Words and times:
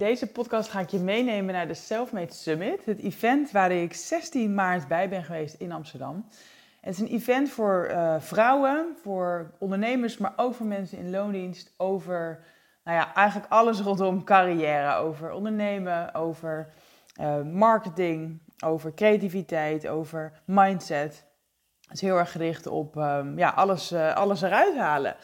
Deze 0.00 0.26
podcast 0.26 0.70
ga 0.70 0.80
ik 0.80 0.88
je 0.88 0.98
meenemen 0.98 1.54
naar 1.54 1.68
de 1.68 1.74
Selfmade 1.74 2.32
Summit, 2.32 2.84
het 2.84 2.98
event 2.98 3.50
waar 3.50 3.72
ik 3.72 3.94
16 3.94 4.54
maart 4.54 4.88
bij 4.88 5.08
ben 5.08 5.24
geweest 5.24 5.54
in 5.54 5.72
Amsterdam. 5.72 6.26
Het 6.80 6.94
is 6.94 7.00
een 7.00 7.06
event 7.06 7.50
voor 7.50 7.88
uh, 7.90 8.14
vrouwen, 8.18 8.96
voor 9.02 9.50
ondernemers, 9.58 10.18
maar 10.18 10.32
ook 10.36 10.54
voor 10.54 10.66
mensen 10.66 10.98
in 10.98 11.10
loondienst 11.10 11.74
over 11.76 12.44
nou 12.84 12.96
ja, 12.96 13.14
eigenlijk 13.14 13.52
alles 13.52 13.80
rondom 13.80 14.24
carrière, 14.24 14.94
over 14.94 15.32
ondernemen, 15.32 16.14
over 16.14 16.72
uh, 17.20 17.42
marketing, 17.42 18.40
over 18.64 18.94
creativiteit, 18.94 19.88
over 19.88 20.40
mindset. 20.44 21.24
Het 21.80 21.92
is 21.92 22.00
heel 22.00 22.18
erg 22.18 22.32
gericht 22.32 22.66
op 22.66 22.96
um, 22.96 23.38
ja, 23.38 23.48
alles, 23.48 23.92
uh, 23.92 24.14
alles 24.14 24.42
eruit 24.42 24.76
halen. 24.76 25.16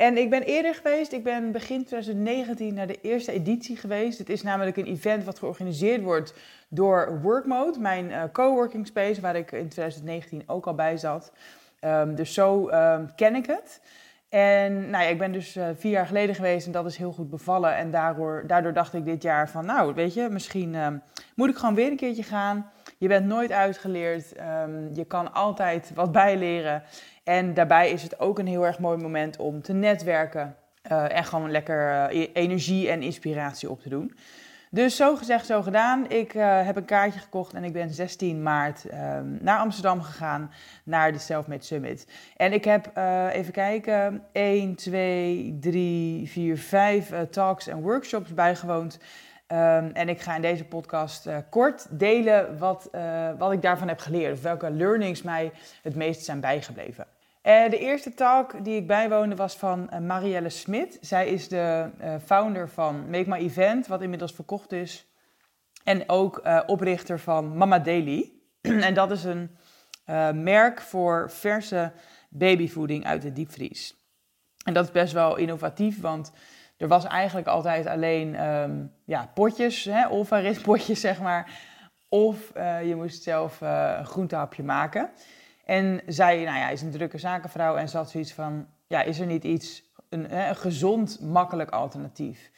En 0.00 0.16
ik 0.16 0.30
ben 0.30 0.42
eerder 0.42 0.74
geweest, 0.74 1.12
ik 1.12 1.24
ben 1.24 1.52
begin 1.52 1.84
2019 1.84 2.74
naar 2.74 2.86
de 2.86 3.00
eerste 3.02 3.32
editie 3.32 3.76
geweest. 3.76 4.18
Het 4.18 4.28
is 4.28 4.42
namelijk 4.42 4.76
een 4.76 4.86
event 4.86 5.24
wat 5.24 5.38
georganiseerd 5.38 6.02
wordt 6.02 6.34
door 6.68 7.20
Workmode, 7.22 7.78
mijn 7.78 8.10
uh, 8.10 8.22
coworking 8.32 8.86
space, 8.86 9.20
waar 9.20 9.36
ik 9.36 9.52
in 9.52 9.68
2019 9.68 10.42
ook 10.46 10.66
al 10.66 10.74
bij 10.74 10.96
zat. 10.96 11.32
Um, 11.84 12.14
dus 12.14 12.34
zo 12.34 12.68
um, 12.68 13.14
ken 13.14 13.34
ik 13.34 13.46
het. 13.46 13.80
En 14.28 14.90
nou 14.90 15.04
ja, 15.04 15.10
ik 15.10 15.18
ben 15.18 15.32
dus 15.32 15.56
uh, 15.56 15.68
vier 15.76 15.90
jaar 15.90 16.06
geleden 16.06 16.34
geweest 16.34 16.66
en 16.66 16.72
dat 16.72 16.86
is 16.86 16.96
heel 16.96 17.12
goed 17.12 17.30
bevallen. 17.30 17.76
En 17.76 17.90
daardoor, 17.90 18.44
daardoor 18.46 18.72
dacht 18.72 18.94
ik 18.94 19.04
dit 19.04 19.22
jaar 19.22 19.50
van, 19.50 19.64
nou 19.64 19.94
weet 19.94 20.14
je, 20.14 20.28
misschien 20.30 20.74
uh, 20.74 20.86
moet 21.34 21.48
ik 21.48 21.56
gewoon 21.56 21.74
weer 21.74 21.90
een 21.90 21.96
keertje 21.96 22.22
gaan. 22.22 22.70
Je 22.98 23.08
bent 23.08 23.26
nooit 23.26 23.52
uitgeleerd, 23.52 24.28
je 24.92 25.04
kan 25.08 25.32
altijd 25.32 25.90
wat 25.94 26.12
bijleren. 26.12 26.82
En 27.30 27.54
daarbij 27.54 27.90
is 27.90 28.02
het 28.02 28.20
ook 28.20 28.38
een 28.38 28.46
heel 28.46 28.66
erg 28.66 28.78
mooi 28.78 28.98
moment 28.98 29.36
om 29.36 29.62
te 29.62 29.72
netwerken 29.72 30.56
uh, 30.92 31.16
en 31.16 31.24
gewoon 31.24 31.50
lekker 31.50 32.08
energie 32.32 32.88
en 32.88 33.02
inspiratie 33.02 33.70
op 33.70 33.80
te 33.80 33.88
doen. 33.88 34.14
Dus 34.70 34.96
zo 34.96 35.16
gezegd, 35.16 35.46
zo 35.46 35.62
gedaan. 35.62 36.08
Ik 36.08 36.34
uh, 36.34 36.66
heb 36.66 36.76
een 36.76 36.84
kaartje 36.84 37.20
gekocht 37.20 37.54
en 37.54 37.64
ik 37.64 37.72
ben 37.72 37.90
16 37.90 38.42
maart 38.42 38.84
um, 38.84 39.38
naar 39.40 39.58
Amsterdam 39.58 40.02
gegaan, 40.02 40.50
naar 40.84 41.12
de 41.12 41.18
Selfmade 41.18 41.64
Summit. 41.64 42.06
En 42.36 42.52
ik 42.52 42.64
heb, 42.64 42.96
even 43.32 43.52
kijken, 43.52 44.22
1, 44.32 44.74
2, 44.74 45.58
3, 45.60 46.28
4, 46.28 46.58
5 46.58 47.12
uh, 47.12 47.20
talks 47.20 47.66
en 47.66 47.82
workshops 47.82 48.34
bijgewoond. 48.34 48.98
Um, 49.52 49.90
en 49.92 50.08
ik 50.08 50.20
ga 50.20 50.34
in 50.34 50.42
deze 50.42 50.64
podcast 50.64 51.28
kort 51.50 51.86
delen 51.90 52.58
wat, 52.58 52.90
wat 53.38 53.52
ik 53.52 53.62
daarvan 53.62 53.88
heb 53.88 53.98
geleerd. 53.98 54.32
Of 54.32 54.42
welke 54.42 54.70
learnings 54.70 55.22
mij 55.22 55.52
het 55.82 55.94
meest 55.94 56.24
zijn 56.24 56.40
bijgebleven. 56.40 57.06
Uh, 57.42 57.70
de 57.70 57.78
eerste 57.78 58.14
talk 58.14 58.64
die 58.64 58.76
ik 58.76 58.86
bijwoonde 58.86 59.36
was 59.36 59.56
van 59.56 59.90
uh, 59.92 59.98
Marielle 59.98 60.48
Smit. 60.48 60.98
Zij 61.00 61.28
is 61.28 61.48
de 61.48 61.90
uh, 62.00 62.14
founder 62.24 62.68
van 62.68 63.10
Make 63.10 63.28
My 63.28 63.36
Event, 63.36 63.86
wat 63.86 64.02
inmiddels 64.02 64.32
verkocht 64.32 64.72
is. 64.72 65.06
En 65.84 66.08
ook 66.08 66.42
oprichter 66.66 67.20
van 67.20 67.56
Mama 67.56 67.78
Daily. 67.78 68.32
en 68.60 68.94
dat 68.94 69.10
is 69.10 69.24
een 69.24 69.50
merk 70.42 70.80
voor 70.80 71.30
verse 71.30 71.92
babyvoeding 72.28 73.06
uit 73.06 73.22
de 73.22 73.32
diepvries. 73.32 73.94
En 74.64 74.74
dat 74.74 74.84
is 74.84 74.90
best 74.90 75.12
wel 75.12 75.36
innovatief, 75.36 76.00
want 76.00 76.32
er 76.76 76.88
was 76.88 77.04
eigenlijk 77.04 77.46
altijd 77.46 77.86
alleen 77.86 78.46
um, 78.46 78.92
ja, 79.04 79.30
potjes, 79.34 79.84
hè, 79.84 80.08
potjes 80.62 81.00
zeg 81.08 81.20
maar. 81.20 81.50
Of 82.08 82.52
je 82.84 82.92
moest 82.96 83.22
zelf 83.22 83.60
een 83.60 84.06
groentehapje 84.06 84.62
maken. 84.62 85.10
En 85.64 86.00
zij 86.06 86.44
nou 86.44 86.58
ja, 86.58 86.68
is 86.68 86.82
een 86.82 86.90
drukke 86.90 87.18
zakenvrouw 87.18 87.76
en 87.76 87.88
zat 87.88 88.10
zoiets 88.10 88.32
van, 88.32 88.66
ja, 88.86 89.02
is 89.02 89.20
er 89.20 89.26
niet 89.26 89.44
iets, 89.44 89.82
een, 90.08 90.56
gezond, 90.56 91.20
makkelijk 91.20 91.70
alternatief? 91.70 92.50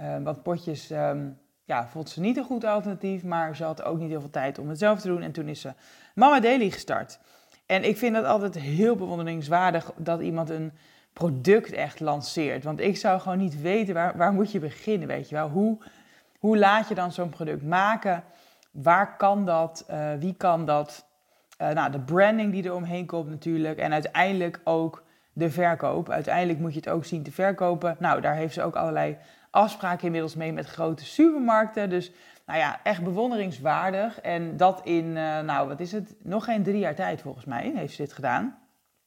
Uh, 0.00 0.16
want 0.22 0.42
potjes, 0.42 0.90
um, 0.90 1.38
ja, 1.64 1.88
vond 1.88 2.10
ze 2.10 2.20
niet 2.20 2.36
een 2.36 2.44
goed 2.44 2.64
alternatief, 2.64 3.24
maar 3.24 3.56
ze 3.56 3.64
had 3.64 3.82
ook 3.82 3.98
niet 3.98 4.08
heel 4.08 4.20
veel 4.20 4.30
tijd 4.30 4.58
om 4.58 4.68
het 4.68 4.78
zelf 4.78 5.00
te 5.00 5.08
doen. 5.08 5.22
En 5.22 5.32
toen 5.32 5.48
is 5.48 5.60
ze 5.60 5.72
Mama 6.14 6.40
Daily 6.40 6.70
gestart. 6.70 7.18
En 7.66 7.84
ik 7.84 7.96
vind 7.96 8.14
dat 8.14 8.24
altijd 8.24 8.54
heel 8.54 8.96
bewonderingswaardig 8.96 9.92
dat 9.96 10.20
iemand 10.20 10.50
een 10.50 10.72
product 11.12 11.72
echt 11.72 12.00
lanceert. 12.00 12.64
Want 12.64 12.80
ik 12.80 12.96
zou 12.96 13.20
gewoon 13.20 13.38
niet 13.38 13.60
weten, 13.60 13.94
waar, 13.94 14.16
waar 14.16 14.32
moet 14.32 14.52
je 14.52 14.58
beginnen, 14.58 15.08
weet 15.08 15.28
je 15.28 15.34
wel? 15.34 15.48
Hoe, 15.48 15.78
hoe 16.38 16.58
laat 16.58 16.88
je 16.88 16.94
dan 16.94 17.12
zo'n 17.12 17.28
product 17.28 17.62
maken? 17.62 18.24
Waar 18.70 19.16
kan 19.16 19.44
dat? 19.44 19.86
Uh, 19.90 20.12
wie 20.18 20.34
kan 20.34 20.66
dat? 20.66 21.06
Uh, 21.62 21.70
nou, 21.70 21.90
de 21.90 22.00
branding 22.00 22.52
die 22.52 22.64
er 22.64 22.74
omheen 22.74 23.06
komt 23.06 23.28
natuurlijk. 23.28 23.78
En 23.78 23.92
uiteindelijk 23.92 24.60
ook 24.64 25.04
de 25.32 25.50
verkoop. 25.50 26.10
Uiteindelijk 26.10 26.58
moet 26.58 26.72
je 26.72 26.78
het 26.78 26.88
ook 26.88 27.04
zien 27.04 27.22
te 27.22 27.32
verkopen. 27.32 27.96
Nou, 27.98 28.20
daar 28.20 28.34
heeft 28.34 28.54
ze 28.54 28.62
ook 28.62 28.76
allerlei 28.76 29.16
afspraken 29.50 30.04
inmiddels 30.04 30.34
mee 30.34 30.52
met 30.52 30.66
grote 30.66 31.04
supermarkten. 31.04 31.90
Dus 31.90 32.12
nou 32.46 32.58
ja, 32.58 32.80
echt 32.82 33.02
bewonderingswaardig. 33.02 34.20
En 34.20 34.56
dat 34.56 34.80
in, 34.84 35.04
uh, 35.04 35.40
nou 35.40 35.68
wat 35.68 35.80
is 35.80 35.92
het, 35.92 36.14
nog 36.22 36.44
geen 36.44 36.62
drie 36.62 36.78
jaar 36.78 36.94
tijd 36.94 37.20
volgens 37.20 37.44
mij 37.44 37.72
heeft 37.74 37.94
ze 37.94 38.02
dit 38.02 38.12
gedaan. 38.12 38.58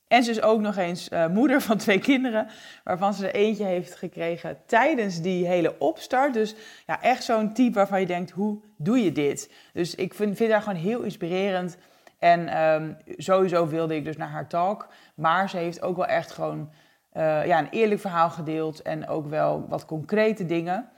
En 0.08 0.24
ze 0.24 0.32
is 0.32 0.42
ook 0.42 0.62
nog 0.62 0.78
eens 0.78 1.10
uh, 1.10 1.28
moeder 1.28 1.62
van 1.62 1.78
twee 1.78 2.00
kinderen, 2.00 2.48
waarvan 2.84 3.14
ze 3.14 3.28
er 3.28 3.36
eentje 3.36 3.64
heeft 3.64 3.96
gekregen 3.96 4.58
tijdens 4.66 5.22
die 5.22 5.48
hele 5.48 5.80
opstart. 5.80 6.34
Dus 6.34 6.56
ja, 6.86 7.02
echt 7.02 7.24
zo'n 7.24 7.54
type 7.54 7.76
waarvan 7.76 8.00
je 8.00 8.06
denkt, 8.06 8.32
hoe 8.32 8.60
doe 8.78 9.04
je 9.04 9.12
dit? 9.12 9.52
Dus 9.74 9.96
ik 9.96 10.14
vind, 10.14 10.38
vind 10.38 10.52
haar 10.52 10.62
gewoon 10.62 10.80
heel 10.80 11.02
inspirerend. 11.02 11.78
En 12.20 12.62
um, 12.62 12.98
sowieso 13.08 13.68
wilde 13.68 13.96
ik 13.96 14.04
dus 14.04 14.18
naar 14.18 14.30
haar 14.30 14.48
talk. 14.48 14.88
Maar 15.16 15.50
ze 15.50 15.58
heeft 15.58 15.82
ook 15.82 15.96
wel 15.96 16.06
echt 16.06 16.32
gewoon 16.32 16.70
uh, 17.14 17.46
ja, 17.46 17.60
een 17.60 17.70
eerlijk 17.70 18.02
verhaal 18.02 18.30
gedeeld. 18.30 18.82
En 18.82 19.08
ook 19.08 19.30
wel 19.30 19.66
wat 19.68 19.86
concrete 19.86 20.46
dingen. 20.46 20.90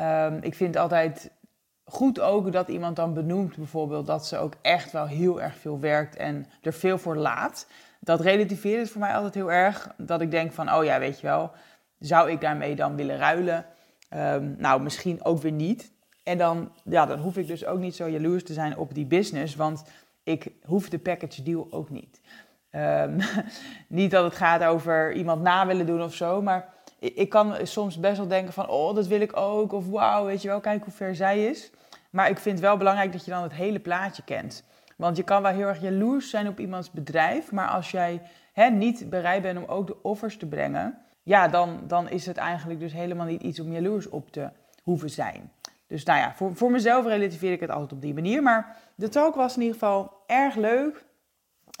Um, 0.00 0.38
ik 0.42 0.54
vind 0.54 0.76
altijd 0.76 1.30
goed 1.84 2.20
ook 2.20 2.52
dat 2.52 2.68
iemand 2.68 2.96
dan 2.96 3.14
benoemt 3.14 3.56
bijvoorbeeld 3.56 4.06
dat 4.06 4.26
ze 4.26 4.38
ook 4.38 4.54
echt 4.62 4.92
wel 4.92 5.06
heel 5.06 5.40
erg 5.40 5.56
veel 5.56 5.80
werkt 5.80 6.16
en 6.16 6.46
er 6.62 6.72
veel 6.72 6.98
voor 6.98 7.16
laat. 7.16 7.66
Dat 8.00 8.20
relativeert 8.20 8.80
het 8.80 8.90
voor 8.90 9.00
mij 9.00 9.14
altijd 9.14 9.34
heel 9.34 9.52
erg. 9.52 9.94
Dat 9.96 10.20
ik 10.20 10.30
denk 10.30 10.52
van, 10.52 10.72
oh 10.72 10.84
ja, 10.84 10.98
weet 10.98 11.20
je 11.20 11.26
wel, 11.26 11.50
zou 11.98 12.30
ik 12.30 12.40
daarmee 12.40 12.74
dan 12.74 12.96
willen 12.96 13.16
ruilen? 13.16 13.66
Um, 14.14 14.54
nou, 14.58 14.82
misschien 14.82 15.24
ook 15.24 15.42
weer 15.42 15.52
niet. 15.52 15.92
En 16.22 16.38
dan, 16.38 16.72
ja, 16.84 17.06
dan 17.06 17.18
hoef 17.18 17.36
ik 17.36 17.46
dus 17.46 17.66
ook 17.66 17.78
niet 17.78 17.96
zo 17.96 18.08
jaloers 18.08 18.44
te 18.44 18.52
zijn 18.52 18.76
op 18.76 18.94
die 18.94 19.06
business. 19.06 19.56
Want 19.56 19.84
ik 20.22 20.52
hoef 20.62 20.88
de 20.88 20.98
package 20.98 21.42
deal 21.42 21.66
ook 21.70 21.90
niet. 21.90 22.20
Um, 22.70 23.16
niet 24.00 24.10
dat 24.10 24.24
het 24.24 24.34
gaat 24.34 24.64
over 24.64 25.12
iemand 25.12 25.42
na 25.42 25.66
willen 25.66 25.86
doen 25.86 26.02
of 26.02 26.14
zo, 26.14 26.42
maar 26.42 26.74
ik 26.98 27.28
kan 27.28 27.54
soms 27.62 28.00
best 28.00 28.16
wel 28.16 28.28
denken 28.28 28.52
van, 28.52 28.68
oh, 28.68 28.94
dat 28.94 29.06
wil 29.06 29.20
ik 29.20 29.36
ook. 29.36 29.72
Of 29.72 29.88
wauw, 29.88 30.24
weet 30.24 30.42
je 30.42 30.48
wel, 30.48 30.60
kijk 30.60 30.84
hoe 30.84 30.92
ver 30.92 31.14
zij 31.14 31.44
is. 31.44 31.70
Maar 32.10 32.28
ik 32.28 32.38
vind 32.38 32.58
het 32.58 32.66
wel 32.66 32.76
belangrijk 32.76 33.12
dat 33.12 33.24
je 33.24 33.30
dan 33.30 33.42
het 33.42 33.52
hele 33.52 33.80
plaatje 33.80 34.22
kent. 34.24 34.64
Want 34.96 35.16
je 35.16 35.22
kan 35.22 35.42
wel 35.42 35.52
heel 35.52 35.66
erg 35.66 35.80
jaloers 35.80 36.30
zijn 36.30 36.48
op 36.48 36.60
iemands 36.60 36.90
bedrijf, 36.90 37.52
maar 37.52 37.68
als 37.68 37.90
jij 37.90 38.22
hè, 38.52 38.70
niet 38.70 39.10
bereid 39.10 39.42
bent 39.42 39.58
om 39.58 39.64
ook 39.64 39.86
de 39.86 40.02
offers 40.02 40.36
te 40.36 40.46
brengen, 40.46 40.98
ja, 41.22 41.48
dan, 41.48 41.80
dan 41.86 42.08
is 42.08 42.26
het 42.26 42.36
eigenlijk 42.36 42.80
dus 42.80 42.92
helemaal 42.92 43.26
niet 43.26 43.42
iets 43.42 43.60
om 43.60 43.72
jaloers 43.72 44.08
op 44.08 44.32
te 44.32 44.50
hoeven 44.82 45.10
zijn. 45.10 45.52
Dus 45.86 46.04
nou 46.04 46.18
ja, 46.18 46.34
voor, 46.34 46.56
voor 46.56 46.70
mezelf 46.70 47.06
relativeer 47.06 47.52
ik 47.52 47.60
het 47.60 47.70
altijd 47.70 47.92
op 47.92 48.02
die 48.02 48.14
manier. 48.14 48.42
Maar 48.42 48.76
de 49.00 49.08
talk 49.08 49.34
was 49.34 49.54
in 49.54 49.62
ieder 49.62 49.78
geval 49.78 50.22
erg 50.26 50.54
leuk. 50.54 51.04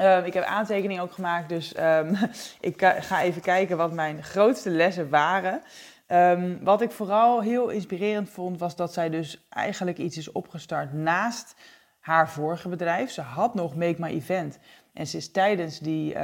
Uh, 0.00 0.26
ik 0.26 0.34
heb 0.34 0.44
aantekeningen 0.44 1.02
ook 1.02 1.12
gemaakt, 1.12 1.48
dus 1.48 1.78
um, 1.78 2.16
ik 2.70 2.94
ga 3.00 3.22
even 3.22 3.42
kijken 3.42 3.76
wat 3.76 3.92
mijn 3.92 4.22
grootste 4.22 4.70
lessen 4.70 5.10
waren. 5.10 5.62
Um, 6.08 6.64
wat 6.64 6.80
ik 6.80 6.90
vooral 6.90 7.40
heel 7.40 7.68
inspirerend 7.68 8.30
vond, 8.30 8.58
was 8.58 8.76
dat 8.76 8.92
zij 8.92 9.10
dus 9.10 9.46
eigenlijk 9.48 9.98
iets 9.98 10.16
is 10.16 10.32
opgestart 10.32 10.92
naast 10.92 11.54
haar 12.00 12.30
vorige 12.30 12.68
bedrijf. 12.68 13.10
Ze 13.10 13.20
had 13.20 13.54
nog 13.54 13.76
Make 13.76 13.96
My 13.98 14.08
Event. 14.08 14.58
En 14.92 15.06
ze 15.06 15.16
is 15.16 15.30
tijdens, 15.30 15.78
die, 15.78 16.16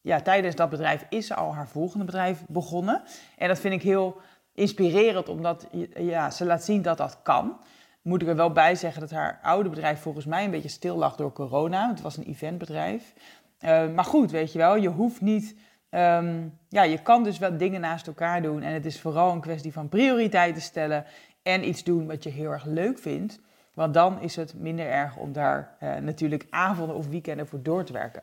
ja, 0.00 0.20
tijdens 0.22 0.54
dat 0.54 0.70
bedrijf 0.70 1.06
is 1.08 1.26
ze 1.26 1.34
al 1.34 1.54
haar 1.54 1.68
volgende 1.68 2.04
bedrijf 2.04 2.44
begonnen. 2.48 3.02
En 3.38 3.48
dat 3.48 3.60
vind 3.60 3.74
ik 3.74 3.82
heel 3.82 4.20
inspirerend, 4.54 5.28
omdat 5.28 5.66
ja, 5.94 6.30
ze 6.30 6.44
laat 6.44 6.64
zien 6.64 6.82
dat 6.82 6.98
dat 6.98 7.18
kan. 7.22 7.60
Moet 8.02 8.22
ik 8.22 8.28
er 8.28 8.36
wel 8.36 8.52
bij 8.52 8.74
zeggen 8.74 9.00
dat 9.00 9.10
haar 9.10 9.38
oude 9.42 9.68
bedrijf 9.68 10.00
volgens 10.00 10.24
mij 10.24 10.44
een 10.44 10.50
beetje 10.50 10.68
stil 10.68 10.96
lag 10.96 11.16
door 11.16 11.32
corona. 11.32 11.88
Het 11.88 12.00
was 12.00 12.16
een 12.16 12.24
eventbedrijf. 12.24 13.12
Uh, 13.60 13.88
maar 13.94 14.04
goed, 14.04 14.30
weet 14.30 14.52
je 14.52 14.58
wel, 14.58 14.76
je 14.76 14.88
hoeft 14.88 15.20
niet 15.20 15.54
Ehm, 15.92 16.48
ja, 16.68 16.82
je 16.82 17.02
kan 17.02 17.24
dus 17.24 17.38
wel 17.38 17.56
dingen 17.56 17.80
naast 17.80 18.06
elkaar 18.06 18.42
doen. 18.42 18.62
En 18.62 18.72
het 18.72 18.86
is 18.86 19.00
vooral 19.00 19.32
een 19.32 19.40
kwestie 19.40 19.72
van 19.72 19.88
prioriteiten 19.88 20.62
stellen 20.62 21.04
en 21.42 21.68
iets 21.68 21.84
doen 21.84 22.06
wat 22.06 22.22
je 22.22 22.30
heel 22.30 22.50
erg 22.50 22.64
leuk 22.64 22.98
vindt. 22.98 23.40
Want 23.74 23.94
dan 23.94 24.20
is 24.20 24.36
het 24.36 24.54
minder 24.58 24.86
erg 24.86 25.16
om 25.16 25.32
daar 25.32 25.76
uh, 25.82 25.96
natuurlijk 25.96 26.46
avonden 26.50 26.96
of 26.96 27.08
weekenden 27.08 27.46
voor 27.46 27.62
door 27.62 27.84
te 27.84 27.92
werken. 27.92 28.22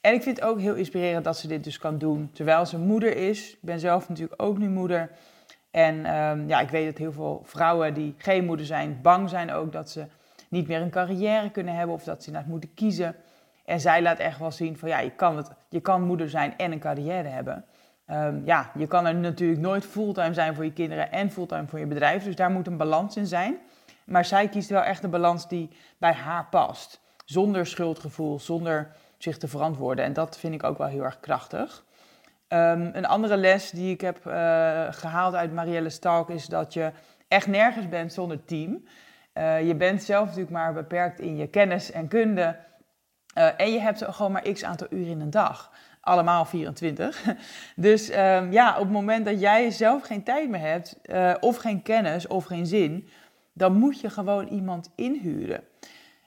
En 0.00 0.14
ik 0.14 0.22
vind 0.22 0.36
het 0.36 0.46
ook 0.46 0.60
heel 0.60 0.74
inspirerend 0.74 1.24
dat 1.24 1.38
ze 1.38 1.48
dit 1.48 1.64
dus 1.64 1.78
kan 1.78 1.98
doen 1.98 2.30
terwijl 2.32 2.66
ze 2.66 2.78
moeder 2.78 3.16
is. 3.16 3.52
Ik 3.52 3.58
ben 3.60 3.80
zelf 3.80 4.08
natuurlijk 4.08 4.42
ook 4.42 4.58
nu 4.58 4.68
moeder. 4.68 5.10
En 5.76 6.14
um, 6.16 6.48
ja, 6.48 6.60
ik 6.60 6.68
weet 6.68 6.86
dat 6.86 6.98
heel 6.98 7.12
veel 7.12 7.40
vrouwen 7.44 7.94
die 7.94 8.14
geen 8.18 8.44
moeder 8.44 8.66
zijn, 8.66 8.98
bang 9.02 9.28
zijn 9.28 9.52
ook 9.52 9.72
dat 9.72 9.90
ze 9.90 10.06
niet 10.48 10.68
meer 10.68 10.80
een 10.80 10.90
carrière 10.90 11.50
kunnen 11.50 11.74
hebben 11.74 11.94
of 11.94 12.04
dat 12.04 12.22
ze 12.22 12.26
inderdaad 12.26 12.50
moeten 12.50 12.74
kiezen. 12.74 13.14
En 13.64 13.80
zij 13.80 14.02
laat 14.02 14.18
echt 14.18 14.38
wel 14.38 14.50
zien 14.50 14.78
van 14.78 14.88
ja, 14.88 14.98
je 14.98 15.10
kan, 15.10 15.36
het, 15.36 15.50
je 15.68 15.80
kan 15.80 16.02
moeder 16.02 16.30
zijn 16.30 16.56
en 16.56 16.72
een 16.72 16.78
carrière 16.78 17.28
hebben. 17.28 17.64
Um, 18.10 18.42
ja, 18.44 18.70
je 18.74 18.86
kan 18.86 19.06
er 19.06 19.14
natuurlijk 19.14 19.60
nooit 19.60 19.84
fulltime 19.84 20.34
zijn 20.34 20.54
voor 20.54 20.64
je 20.64 20.72
kinderen 20.72 21.12
en 21.12 21.30
fulltime 21.30 21.66
voor 21.66 21.78
je 21.78 21.86
bedrijf. 21.86 22.24
Dus 22.24 22.36
daar 22.36 22.50
moet 22.50 22.66
een 22.66 22.76
balans 22.76 23.16
in 23.16 23.26
zijn. 23.26 23.58
Maar 24.04 24.24
zij 24.24 24.48
kiest 24.48 24.70
wel 24.70 24.82
echt 24.82 25.04
een 25.04 25.10
balans 25.10 25.48
die 25.48 25.70
bij 25.98 26.12
haar 26.12 26.46
past. 26.50 27.00
Zonder 27.24 27.66
schuldgevoel, 27.66 28.40
zonder 28.40 28.90
zich 29.18 29.38
te 29.38 29.48
verantwoorden. 29.48 30.04
En 30.04 30.12
dat 30.12 30.38
vind 30.38 30.54
ik 30.54 30.64
ook 30.64 30.78
wel 30.78 30.86
heel 30.86 31.04
erg 31.04 31.20
krachtig. 31.20 31.84
Um, 32.48 32.90
een 32.92 33.06
andere 33.06 33.36
les 33.36 33.70
die 33.70 33.92
ik 33.92 34.00
heb 34.00 34.26
uh, 34.26 34.32
gehaald 34.90 35.34
uit 35.34 35.52
Marielle 35.52 35.90
Stalk 35.90 36.30
is 36.30 36.46
dat 36.46 36.72
je 36.72 36.92
echt 37.28 37.46
nergens 37.46 37.88
bent 37.88 38.12
zonder 38.12 38.44
team. 38.44 38.84
Uh, 39.34 39.66
je 39.66 39.74
bent 39.74 40.02
zelf 40.02 40.24
natuurlijk 40.24 40.52
maar 40.52 40.72
beperkt 40.72 41.20
in 41.20 41.36
je 41.36 41.46
kennis 41.46 41.90
en 41.90 42.08
kunde. 42.08 42.56
Uh, 43.38 43.60
en 43.60 43.72
je 43.72 43.80
hebt 43.80 44.04
gewoon 44.04 44.32
maar 44.32 44.52
x 44.52 44.64
aantal 44.64 44.86
uur 44.90 45.06
in 45.06 45.20
een 45.20 45.30
dag. 45.30 45.72
Allemaal 46.00 46.44
24. 46.44 47.24
Dus 47.76 48.10
um, 48.10 48.52
ja, 48.52 48.74
op 48.74 48.82
het 48.82 48.92
moment 48.92 49.24
dat 49.24 49.40
jij 49.40 49.70
zelf 49.70 50.02
geen 50.02 50.22
tijd 50.22 50.48
meer 50.48 50.60
hebt, 50.60 50.96
of 51.40 51.56
geen 51.56 51.82
kennis 51.82 52.26
of 52.26 52.44
geen 52.44 52.66
zin, 52.66 53.08
dan 53.52 53.76
moet 53.76 54.00
je 54.00 54.10
gewoon 54.10 54.46
iemand 54.46 54.92
inhuren. 54.94 55.64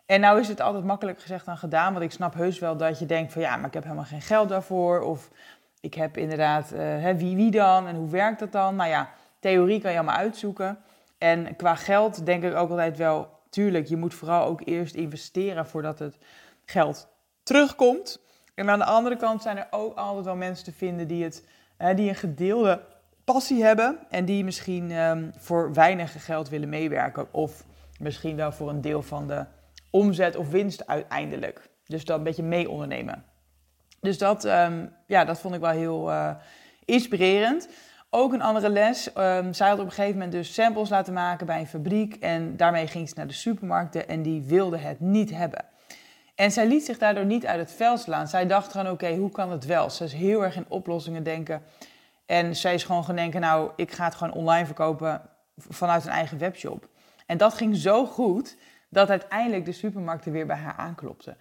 En 0.09 0.19
nou 0.19 0.39
is 0.39 0.47
het 0.47 0.61
altijd 0.61 0.83
makkelijk 0.83 1.21
gezegd 1.21 1.45
dan 1.45 1.57
gedaan, 1.57 1.93
want 1.93 2.05
ik 2.05 2.11
snap 2.11 2.33
heus 2.33 2.59
wel 2.59 2.77
dat 2.77 2.99
je 2.99 3.05
denkt 3.05 3.33
van 3.33 3.41
ja, 3.41 3.55
maar 3.55 3.67
ik 3.67 3.73
heb 3.73 3.83
helemaal 3.83 4.05
geen 4.05 4.21
geld 4.21 4.49
daarvoor. 4.49 5.01
Of 5.01 5.29
ik 5.79 5.93
heb 5.93 6.17
inderdaad, 6.17 6.73
uh, 6.73 6.79
hè, 6.79 7.15
wie, 7.15 7.35
wie 7.35 7.51
dan 7.51 7.87
en 7.87 7.95
hoe 7.95 8.09
werkt 8.09 8.39
dat 8.39 8.51
dan? 8.51 8.75
Nou 8.75 8.89
ja, 8.89 9.09
theorie 9.39 9.81
kan 9.81 9.91
je 9.91 9.97
allemaal 9.97 10.15
uitzoeken. 10.15 10.79
En 11.17 11.55
qua 11.55 11.75
geld 11.75 12.25
denk 12.25 12.43
ik 12.43 12.55
ook 12.55 12.69
altijd 12.69 12.97
wel, 12.97 13.29
tuurlijk, 13.49 13.87
je 13.87 13.97
moet 13.97 14.13
vooral 14.13 14.45
ook 14.45 14.61
eerst 14.65 14.95
investeren 14.95 15.67
voordat 15.67 15.99
het 15.99 16.17
geld 16.65 17.07
terugkomt. 17.43 18.21
En 18.55 18.69
aan 18.69 18.79
de 18.79 18.85
andere 18.85 19.15
kant 19.15 19.41
zijn 19.41 19.57
er 19.57 19.67
ook 19.69 19.97
altijd 19.97 20.25
wel 20.25 20.35
mensen 20.35 20.65
te 20.65 20.71
vinden 20.71 21.07
die, 21.07 21.23
het, 21.23 21.47
hè, 21.77 21.93
die 21.93 22.09
een 22.09 22.15
gedeelde 22.15 22.81
passie 23.23 23.63
hebben 23.63 23.99
en 24.09 24.25
die 24.25 24.43
misschien 24.43 24.91
um, 24.91 25.31
voor 25.37 25.73
weinig 25.73 26.25
geld 26.25 26.49
willen 26.49 26.69
meewerken. 26.69 27.33
Of 27.33 27.65
misschien 27.99 28.35
wel 28.35 28.51
voor 28.51 28.69
een 28.69 28.81
deel 28.81 29.01
van 29.01 29.27
de 29.27 29.45
omzet 29.89 30.35
of 30.35 30.49
winst 30.49 30.87
uiteindelijk. 30.87 31.69
Dus 31.85 32.05
dat 32.05 32.17
een 32.17 32.23
beetje 32.23 32.43
mee 32.43 32.69
ondernemen. 32.69 33.23
Dus 34.01 34.17
dat, 34.17 34.45
um, 34.45 34.93
ja, 35.05 35.25
dat 35.25 35.39
vond 35.39 35.55
ik 35.55 35.61
wel 35.61 35.69
heel 35.69 36.09
uh, 36.09 36.31
inspirerend. 36.85 37.69
Ook 38.09 38.33
een 38.33 38.41
andere 38.41 38.69
les. 38.69 39.09
Um, 39.17 39.53
zij 39.53 39.69
had 39.69 39.79
op 39.79 39.85
een 39.85 39.91
gegeven 39.91 40.13
moment 40.13 40.31
dus 40.31 40.53
samples 40.53 40.89
laten 40.89 41.13
maken 41.13 41.45
bij 41.45 41.59
een 41.59 41.67
fabriek. 41.67 42.15
En 42.15 42.57
daarmee 42.57 42.87
ging 42.87 43.09
ze 43.09 43.13
naar 43.17 43.27
de 43.27 43.33
supermarkten 43.33 44.07
en 44.07 44.21
die 44.21 44.41
wilde 44.41 44.77
het 44.77 44.99
niet 44.99 45.29
hebben. 45.29 45.65
En 46.35 46.51
zij 46.51 46.67
liet 46.67 46.85
zich 46.85 46.97
daardoor 46.97 47.25
niet 47.25 47.45
uit 47.45 47.59
het 47.59 47.71
vel 47.71 47.97
slaan. 47.97 48.27
Zij 48.27 48.47
dacht 48.47 48.71
gewoon, 48.71 48.91
oké, 48.91 49.15
hoe 49.15 49.31
kan 49.31 49.51
het 49.51 49.65
wel? 49.65 49.89
Ze 49.89 50.03
is 50.03 50.13
heel 50.13 50.43
erg 50.43 50.55
in 50.55 50.65
oplossingen 50.67 51.23
denken. 51.23 51.61
En 52.25 52.55
zij 52.55 52.73
is 52.73 52.83
gewoon 52.83 53.03
gaan 53.03 53.15
denken, 53.15 53.41
nou, 53.41 53.71
ik 53.75 53.91
ga 53.91 54.05
het 54.05 54.15
gewoon 54.15 54.33
online 54.33 54.65
verkopen 54.65 55.21
vanuit 55.57 56.05
een 56.05 56.11
eigen 56.11 56.37
webshop. 56.37 56.87
En 57.25 57.37
dat 57.37 57.53
ging 57.53 57.75
zo 57.75 58.05
goed 58.05 58.57
dat 58.89 59.09
uiteindelijk 59.09 59.65
de 59.65 59.71
supermarkten 59.71 60.31
weer 60.31 60.45
bij 60.45 60.55
haar 60.55 60.75
aanklopten. 60.77 61.37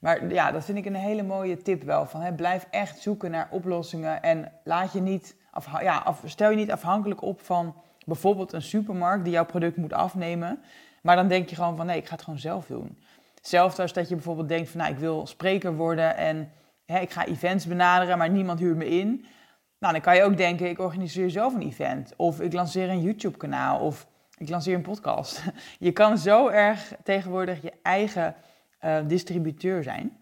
Maar 0.00 0.32
ja, 0.32 0.50
dat 0.50 0.64
vind 0.64 0.78
ik 0.78 0.86
een 0.86 0.94
hele 0.94 1.22
mooie 1.22 1.56
tip 1.56 1.82
wel. 1.82 2.06
Van, 2.06 2.20
hè, 2.20 2.32
blijf 2.32 2.66
echt 2.70 2.98
zoeken 2.98 3.30
naar 3.30 3.48
oplossingen 3.50 4.22
en 4.22 4.52
laat 4.64 4.92
je 4.92 5.00
niet 5.00 5.36
ja, 5.80 5.96
af, 5.96 6.22
stel 6.24 6.50
je 6.50 6.56
niet 6.56 6.70
afhankelijk 6.70 7.22
op 7.22 7.40
van 7.40 7.74
bijvoorbeeld 8.06 8.52
een 8.52 8.62
supermarkt 8.62 9.24
die 9.24 9.32
jouw 9.32 9.44
product 9.44 9.76
moet 9.76 9.92
afnemen. 9.92 10.60
Maar 11.02 11.16
dan 11.16 11.28
denk 11.28 11.48
je 11.48 11.54
gewoon 11.54 11.76
van 11.76 11.86
nee, 11.86 11.96
ik 11.96 12.06
ga 12.06 12.14
het 12.14 12.24
gewoon 12.24 12.38
zelf 12.38 12.66
doen. 12.66 12.98
Hetzelfde 13.34 13.82
als 13.82 13.92
dat 13.92 14.08
je 14.08 14.14
bijvoorbeeld 14.14 14.48
denkt 14.48 14.70
van 14.70 14.80
nou, 14.80 14.92
ik 14.92 14.98
wil 14.98 15.26
spreker 15.26 15.76
worden 15.76 16.16
en 16.16 16.52
hè, 16.84 16.98
ik 16.98 17.10
ga 17.10 17.26
events 17.26 17.66
benaderen, 17.66 18.18
maar 18.18 18.30
niemand 18.30 18.58
huurt 18.58 18.76
me 18.76 18.88
in. 18.88 19.24
Nou, 19.78 19.92
dan 19.92 20.02
kan 20.02 20.16
je 20.16 20.22
ook 20.22 20.36
denken, 20.36 20.68
ik 20.68 20.78
organiseer 20.78 21.30
zelf 21.30 21.54
een 21.54 21.62
event. 21.62 22.12
Of 22.16 22.40
ik 22.40 22.52
lanceer 22.52 22.88
een 22.88 23.02
YouTube 23.02 23.36
kanaal. 23.36 23.80
Of 23.80 24.06
ik 24.36 24.48
lanceer 24.48 24.74
een 24.74 24.82
podcast. 24.82 25.42
Je 25.78 25.92
kan 25.92 26.18
zo 26.18 26.48
erg 26.48 26.92
tegenwoordig 27.02 27.62
je 27.62 27.72
eigen 27.82 28.34
uh, 28.84 28.98
distributeur 29.06 29.82
zijn. 29.82 30.18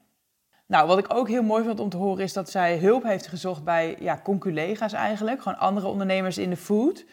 Nou, 0.66 0.86
wat 0.86 0.98
ik 0.98 1.14
ook 1.14 1.28
heel 1.28 1.42
mooi 1.42 1.64
vond 1.64 1.80
om 1.80 1.88
te 1.88 1.96
horen 1.96 2.24
is 2.24 2.32
dat 2.32 2.50
zij 2.50 2.78
hulp 2.78 3.02
heeft 3.02 3.26
gezocht 3.26 3.64
bij 3.64 3.96
ja, 4.00 4.20
conculega's 4.22 4.92
eigenlijk. 4.92 5.42
Gewoon 5.42 5.58
andere 5.58 5.86
ondernemers 5.86 6.38
in 6.38 6.50
de 6.50 6.56
food. 6.56 7.04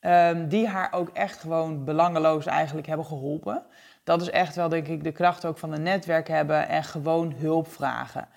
Um, 0.00 0.48
die 0.48 0.66
haar 0.66 0.92
ook 0.92 1.08
echt 1.08 1.38
gewoon 1.38 1.84
belangeloos 1.84 2.46
eigenlijk 2.46 2.86
hebben 2.86 3.06
geholpen. 3.06 3.62
Dat 4.04 4.20
is 4.20 4.30
echt 4.30 4.56
wel, 4.56 4.68
denk 4.68 4.86
ik, 4.88 5.04
de 5.04 5.12
kracht 5.12 5.44
ook 5.44 5.58
van 5.58 5.72
een 5.72 5.82
netwerk 5.82 6.28
hebben 6.28 6.68
en 6.68 6.84
gewoon 6.84 7.32
hulp 7.32 7.68
vragen. 7.68 8.28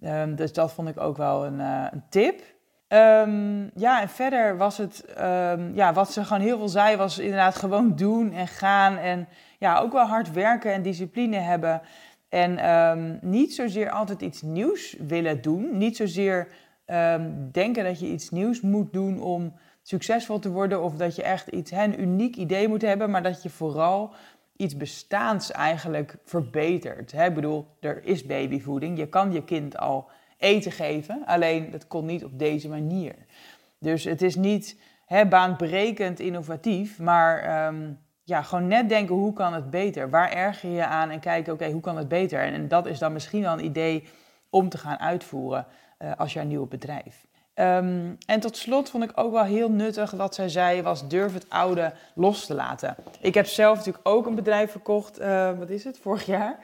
Um, 0.00 0.34
dus 0.34 0.52
dat 0.52 0.72
vond 0.72 0.88
ik 0.88 1.00
ook 1.00 1.16
wel 1.16 1.46
een, 1.46 1.58
uh, 1.58 1.86
een 1.90 2.02
tip. 2.08 2.42
Um, 2.88 3.70
ja, 3.74 4.00
en 4.00 4.08
verder 4.08 4.56
was 4.56 4.78
het, 4.78 5.04
um, 5.20 5.74
ja, 5.74 5.92
wat 5.92 6.12
ze 6.12 6.24
gewoon 6.24 6.42
heel 6.42 6.58
veel 6.58 6.68
zei, 6.68 6.96
was 6.96 7.18
inderdaad 7.18 7.56
gewoon 7.56 7.96
doen 7.96 8.32
en 8.32 8.48
gaan. 8.48 8.96
En 8.96 9.28
ja, 9.58 9.78
ook 9.78 9.92
wel 9.92 10.06
hard 10.06 10.32
werken 10.32 10.72
en 10.72 10.82
discipline 10.82 11.36
hebben. 11.36 11.80
En 12.28 12.70
um, 12.70 13.18
niet 13.22 13.54
zozeer 13.54 13.90
altijd 13.90 14.20
iets 14.20 14.42
nieuws 14.42 14.96
willen 14.98 15.42
doen. 15.42 15.78
Niet 15.78 15.96
zozeer 15.96 16.48
denken 17.52 17.84
dat 17.84 18.00
je 18.00 18.06
iets 18.06 18.30
nieuws 18.30 18.60
moet 18.60 18.92
doen 18.92 19.20
om 19.20 19.52
succesvol 19.82 20.38
te 20.38 20.50
worden. 20.50 20.82
Of 20.82 20.94
dat 20.94 21.16
je 21.16 21.22
echt 21.22 21.48
iets, 21.48 21.70
hè, 21.70 21.84
een 21.84 22.00
uniek 22.00 22.36
idee 22.36 22.68
moet 22.68 22.82
hebben. 22.82 23.10
Maar 23.10 23.22
dat 23.22 23.42
je 23.42 23.50
vooral 23.50 24.14
iets 24.56 24.76
bestaans 24.76 25.52
eigenlijk 25.52 26.16
verbetert. 26.24 27.12
Hè? 27.12 27.26
Ik 27.26 27.34
bedoel, 27.34 27.66
er 27.80 28.04
is 28.04 28.26
babyvoeding. 28.26 28.98
Je 28.98 29.08
kan 29.08 29.32
je 29.32 29.44
kind 29.44 29.78
al 29.78 30.10
eten 30.38 30.72
geven. 30.72 31.22
Alleen 31.26 31.70
dat 31.70 31.86
kon 31.86 32.06
niet 32.06 32.24
op 32.24 32.38
deze 32.38 32.68
manier. 32.68 33.14
Dus 33.78 34.04
het 34.04 34.22
is 34.22 34.36
niet 34.36 34.80
hè, 35.06 35.26
baanbrekend 35.26 36.20
innovatief, 36.20 36.98
maar 36.98 37.66
um, 37.66 37.98
ja, 38.24 38.42
gewoon 38.42 38.66
net 38.66 38.88
denken 38.88 39.14
hoe 39.14 39.32
kan 39.32 39.54
het 39.54 39.70
beter? 39.70 40.10
Waar 40.10 40.32
erger 40.32 40.70
je 40.70 40.86
aan 40.86 41.10
en 41.10 41.20
kijken, 41.20 41.52
oké, 41.52 41.70
hoe 41.70 41.80
kan 41.80 41.96
het 41.96 42.08
beter? 42.08 42.40
En, 42.40 42.68
dat 42.68 42.86
is 42.86 42.98
dan 42.98 43.12
misschien 43.12 43.42
wel 43.42 43.52
een 43.52 43.64
idee 43.64 44.08
om 44.50 44.68
te 44.68 44.78
gaan 44.78 44.98
uitvoeren 44.98 45.66
uh, 45.98 46.12
als 46.16 46.32
je 46.32 46.40
een 46.40 46.48
nieuw 46.48 46.66
bedrijf. 46.66 47.26
Um, 47.54 48.16
en 48.26 48.40
tot 48.40 48.56
slot 48.56 48.90
vond 48.90 49.04
ik 49.04 49.12
ook 49.14 49.32
wel 49.32 49.44
heel 49.44 49.70
nuttig 49.70 50.10
wat 50.10 50.34
zij 50.34 50.48
zei, 50.48 50.82
was 50.82 51.08
durf 51.08 51.32
het 51.32 51.50
oude 51.50 51.92
los 52.14 52.46
te 52.46 52.54
laten. 52.54 52.96
Ik 53.20 53.34
heb 53.34 53.46
zelf 53.46 53.76
natuurlijk 53.76 54.08
ook 54.08 54.26
een 54.26 54.34
bedrijf 54.34 54.70
verkocht, 54.70 55.20
uh, 55.20 55.58
wat 55.58 55.70
is 55.70 55.84
het, 55.84 55.98
vorig 55.98 56.26
jaar. 56.26 56.58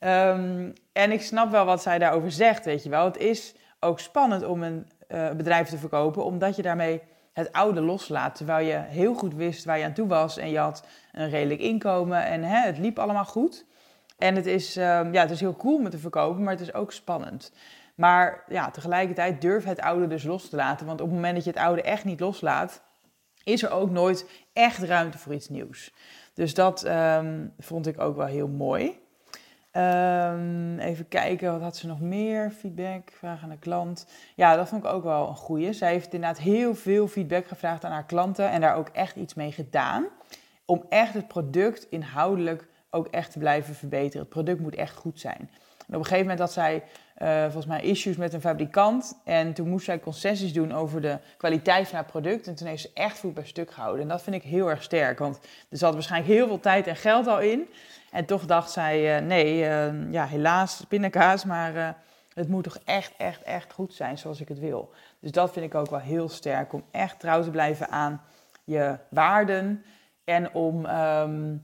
Um, 0.00 0.72
en 0.92 1.12
ik 1.12 1.22
snap 1.22 1.50
wel 1.50 1.64
wat 1.64 1.82
zij 1.82 1.98
daarover 1.98 2.30
zegt, 2.30 2.64
weet 2.64 2.82
je 2.82 2.88
wel. 2.88 3.04
Het 3.04 3.16
is 3.16 3.54
ook 3.80 4.00
spannend 4.00 4.44
om 4.44 4.62
een 4.62 4.88
uh, 5.08 5.30
bedrijf 5.30 5.68
te 5.68 5.78
verkopen, 5.78 6.24
omdat 6.24 6.56
je 6.56 6.62
daarmee 6.62 7.02
het 7.32 7.52
oude 7.52 7.80
loslaat. 7.80 8.34
Terwijl 8.34 8.66
je 8.66 8.76
heel 8.76 9.14
goed 9.14 9.34
wist 9.34 9.64
waar 9.64 9.78
je 9.78 9.84
aan 9.84 9.92
toe 9.92 10.08
was 10.08 10.36
en 10.36 10.50
je 10.50 10.58
had 10.58 10.86
een 11.12 11.30
redelijk 11.30 11.60
inkomen 11.60 12.24
en 12.24 12.42
hè, 12.42 12.66
het 12.66 12.78
liep 12.78 12.98
allemaal 12.98 13.24
goed. 13.24 13.64
En 14.18 14.34
het 14.34 14.46
is, 14.46 14.76
um, 14.76 15.12
ja, 15.12 15.20
het 15.20 15.30
is 15.30 15.40
heel 15.40 15.56
cool 15.56 15.76
om 15.76 15.90
te 15.90 15.98
verkopen, 15.98 16.42
maar 16.42 16.52
het 16.52 16.62
is 16.62 16.74
ook 16.74 16.92
spannend. 16.92 17.52
Maar 17.94 18.44
ja, 18.48 18.70
tegelijkertijd 18.70 19.40
durf 19.40 19.64
het 19.64 19.80
oude 19.80 20.06
dus 20.06 20.24
los 20.24 20.48
te 20.48 20.56
laten. 20.56 20.86
Want 20.86 21.00
op 21.00 21.06
het 21.06 21.14
moment 21.14 21.34
dat 21.34 21.44
je 21.44 21.50
het 21.50 21.60
oude 21.60 21.82
echt 21.82 22.04
niet 22.04 22.20
loslaat, 22.20 22.82
is 23.44 23.62
er 23.62 23.70
ook 23.70 23.90
nooit 23.90 24.30
echt 24.52 24.82
ruimte 24.82 25.18
voor 25.18 25.34
iets 25.34 25.48
nieuws. 25.48 25.92
Dus 26.34 26.54
dat 26.54 26.86
um, 26.86 27.52
vond 27.58 27.86
ik 27.86 28.00
ook 28.00 28.16
wel 28.16 28.26
heel 28.26 28.48
mooi. 28.48 29.00
Um, 29.78 30.78
even 30.78 31.08
kijken, 31.08 31.52
wat 31.52 31.60
had 31.60 31.76
ze 31.76 31.86
nog 31.86 32.00
meer? 32.00 32.50
Feedback, 32.50 33.10
vragen 33.12 33.42
aan 33.42 33.50
de 33.50 33.58
klant. 33.58 34.06
Ja, 34.34 34.56
dat 34.56 34.68
vond 34.68 34.84
ik 34.84 34.90
ook 34.90 35.02
wel 35.02 35.28
een 35.28 35.36
goeie. 35.36 35.72
Zij 35.72 35.92
heeft 35.92 36.12
inderdaad 36.12 36.38
heel 36.38 36.74
veel 36.74 37.08
feedback 37.08 37.46
gevraagd 37.46 37.84
aan 37.84 37.92
haar 37.92 38.06
klanten 38.06 38.50
en 38.50 38.60
daar 38.60 38.76
ook 38.76 38.88
echt 38.88 39.16
iets 39.16 39.34
mee 39.34 39.52
gedaan. 39.52 40.06
Om 40.64 40.84
echt 40.88 41.14
het 41.14 41.28
product 41.28 41.86
inhoudelijk 41.90 42.68
ook 42.90 43.06
echt 43.06 43.32
te 43.32 43.38
blijven 43.38 43.74
verbeteren. 43.74 44.20
Het 44.20 44.28
product 44.28 44.60
moet 44.60 44.74
echt 44.74 44.96
goed 44.96 45.20
zijn. 45.20 45.50
Op 45.88 45.94
een 45.94 46.02
gegeven 46.02 46.20
moment 46.20 46.38
had 46.38 46.52
zij 46.52 46.82
uh, 47.18 47.42
volgens 47.42 47.66
mij 47.66 47.82
issues 47.82 48.16
met 48.16 48.32
een 48.32 48.40
fabrikant. 48.40 49.20
En 49.24 49.52
toen 49.52 49.68
moest 49.68 49.84
zij 49.84 50.00
concessies 50.00 50.52
doen 50.52 50.72
over 50.72 51.00
de 51.00 51.18
kwaliteit 51.36 51.88
van 51.88 51.94
haar 51.94 52.04
product. 52.04 52.46
En 52.46 52.54
toen 52.54 52.66
heeft 52.66 52.82
ze 52.82 52.90
echt 52.94 53.18
voet 53.18 53.34
bij 53.34 53.44
stuk 53.44 53.70
gehouden. 53.70 54.02
En 54.02 54.08
dat 54.08 54.22
vind 54.22 54.36
ik 54.36 54.42
heel 54.42 54.70
erg 54.70 54.82
sterk. 54.82 55.18
Want 55.18 55.38
er 55.68 55.78
zat 55.78 55.94
waarschijnlijk 55.94 56.32
heel 56.32 56.46
veel 56.46 56.60
tijd 56.60 56.86
en 56.86 56.96
geld 56.96 57.26
al 57.26 57.40
in. 57.40 57.68
En 58.10 58.24
toch 58.24 58.46
dacht 58.46 58.70
zij, 58.70 59.20
uh, 59.20 59.26
nee, 59.26 59.60
uh, 59.60 60.12
ja, 60.12 60.26
helaas 60.26 60.84
pindakaas, 60.88 61.44
maar 61.44 61.96
Het 62.34 62.48
moet 62.48 62.64
toch 62.64 62.78
echt, 62.84 63.12
echt, 63.16 63.42
echt 63.42 63.72
goed 63.72 63.94
zijn 63.94 64.18
zoals 64.18 64.40
ik 64.40 64.48
het 64.48 64.58
wil. 64.58 64.90
Dus 65.20 65.30
dat 65.30 65.52
vind 65.52 65.64
ik 65.64 65.74
ook 65.74 65.90
wel 65.90 65.98
heel 65.98 66.28
sterk. 66.28 66.72
Om 66.72 66.84
echt 66.90 67.20
trouw 67.20 67.42
te 67.42 67.50
blijven 67.50 67.88
aan 67.88 68.22
je 68.64 68.96
waarden. 69.08 69.84
En 70.24 70.52
om 70.52 70.86
ehm, 70.86 71.56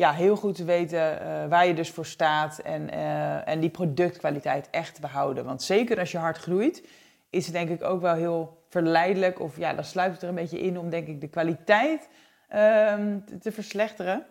ja, 0.00 0.12
heel 0.12 0.36
goed 0.36 0.54
te 0.54 0.64
weten 0.64 1.22
uh, 1.22 1.46
waar 1.48 1.66
je 1.66 1.74
dus 1.74 1.90
voor 1.90 2.06
staat. 2.06 2.58
En, 2.58 2.94
uh, 2.94 3.48
en 3.48 3.60
die 3.60 3.70
productkwaliteit 3.70 4.68
echt 4.70 5.00
behouden. 5.00 5.44
Want 5.44 5.62
zeker 5.62 5.98
als 5.98 6.12
je 6.12 6.18
hard 6.18 6.36
groeit, 6.36 6.86
is 7.30 7.44
het 7.44 7.54
denk 7.54 7.68
ik 7.68 7.82
ook 7.82 8.00
wel 8.00 8.14
heel 8.14 8.62
verleidelijk. 8.68 9.40
Of 9.40 9.56
ja, 9.56 9.74
dan 9.74 9.84
sluit 9.84 10.12
het 10.12 10.22
er 10.22 10.28
een 10.28 10.34
beetje 10.34 10.60
in 10.60 10.78
om 10.78 10.90
denk 10.90 11.06
ik 11.06 11.20
de 11.20 11.28
kwaliteit 11.28 12.08
um, 12.54 13.24
te, 13.24 13.38
te, 13.40 13.52
verslechteren. 13.52 14.26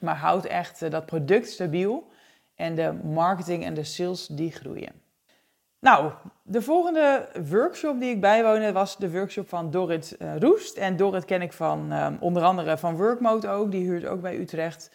Maar 0.00 0.16
houd 0.16 0.44
echt 0.44 0.82
uh, 0.82 0.90
dat 0.90 1.06
product 1.06 1.48
stabiel. 1.48 2.10
En 2.54 2.74
de 2.74 2.92
marketing 3.04 3.64
en 3.64 3.74
de 3.74 3.84
sales 3.84 4.26
die 4.26 4.52
groeien. 4.52 4.92
Nou, 5.80 6.12
de 6.42 6.62
volgende 6.62 7.28
workshop 7.48 8.00
die 8.00 8.10
ik 8.10 8.20
bijwoonde 8.20 8.72
was 8.72 8.96
de 8.96 9.10
workshop 9.10 9.48
van 9.48 9.70
Dorrit 9.70 10.16
uh, 10.18 10.36
Roest. 10.36 10.76
En 10.76 10.96
Dorrit 10.96 11.24
ken 11.24 11.42
ik 11.42 11.52
van 11.52 11.92
um, 11.92 12.16
onder 12.20 12.42
andere 12.42 12.78
van 12.78 12.96
Workmode 12.96 13.48
ook, 13.48 13.70
die 13.70 13.84
huurt 13.84 14.06
ook 14.06 14.20
bij 14.20 14.38
Utrecht. 14.38 14.90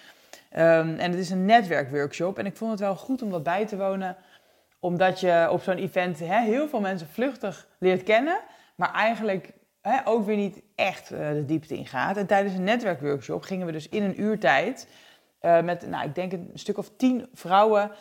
Um, 0.53 0.59
en 0.97 1.11
het 1.11 1.19
is 1.19 1.29
een 1.29 1.45
netwerkworkshop 1.45 2.39
en 2.39 2.45
ik 2.45 2.57
vond 2.57 2.71
het 2.71 2.79
wel 2.79 2.95
goed 2.95 3.21
om 3.21 3.29
dat 3.29 3.43
bij 3.43 3.65
te 3.65 3.77
wonen. 3.77 4.15
Omdat 4.79 5.19
je 5.19 5.47
op 5.51 5.61
zo'n 5.61 5.77
event 5.77 6.19
heel 6.19 6.67
veel 6.67 6.79
mensen 6.79 7.07
vluchtig 7.07 7.67
leert 7.77 8.03
kennen, 8.03 8.39
maar 8.75 8.93
eigenlijk 8.93 9.53
ook 10.05 10.25
weer 10.25 10.35
niet 10.35 10.61
echt 10.75 11.11
uh, 11.11 11.29
de 11.29 11.45
diepte 11.45 11.75
ingaat. 11.75 12.17
En 12.17 12.25
tijdens 12.25 12.55
een 12.55 12.63
netwerkworkshop 12.63 13.43
gingen 13.43 13.65
we 13.65 13.71
dus 13.71 13.89
in 13.89 14.03
een 14.03 14.21
uurtijd 14.21 14.87
uh, 15.41 15.61
met, 15.61 15.87
nou, 15.87 16.05
ik 16.05 16.15
denk 16.15 16.31
een 16.31 16.51
stuk 16.53 16.77
of 16.77 16.91
tien 16.97 17.27
vrouwen 17.33 17.91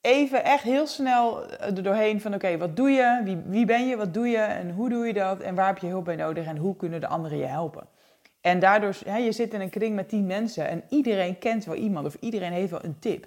even 0.00 0.44
echt 0.44 0.62
heel 0.62 0.86
snel 0.86 1.50
er 1.50 1.82
doorheen 1.82 2.20
van 2.20 2.34
oké, 2.34 2.58
wat 2.58 2.76
doe 2.76 2.90
je? 2.90 3.20
Wie, 3.24 3.42
wie 3.46 3.64
ben 3.64 3.88
je? 3.88 3.96
Wat 3.96 4.14
doe 4.14 4.28
je? 4.28 4.38
En 4.38 4.70
hoe 4.70 4.88
doe 4.88 5.06
je 5.06 5.12
dat? 5.12 5.40
En 5.40 5.54
waar 5.54 5.66
heb 5.66 5.78
je 5.78 5.86
hulp 5.86 6.04
bij 6.04 6.16
nodig? 6.16 6.46
En 6.46 6.56
hoe 6.56 6.76
kunnen 6.76 7.00
de 7.00 7.06
anderen 7.06 7.38
je 7.38 7.46
helpen? 7.46 7.86
En 8.40 8.58
daardoor, 8.58 8.96
hè, 9.04 9.16
je 9.16 9.32
zit 9.32 9.54
in 9.54 9.60
een 9.60 9.70
kring 9.70 9.94
met 9.94 10.08
tien 10.08 10.26
mensen 10.26 10.68
en 10.68 10.82
iedereen 10.88 11.38
kent 11.38 11.64
wel 11.64 11.74
iemand 11.74 12.06
of 12.06 12.16
iedereen 12.20 12.52
heeft 12.52 12.70
wel 12.70 12.84
een 12.84 12.98
tip. 12.98 13.26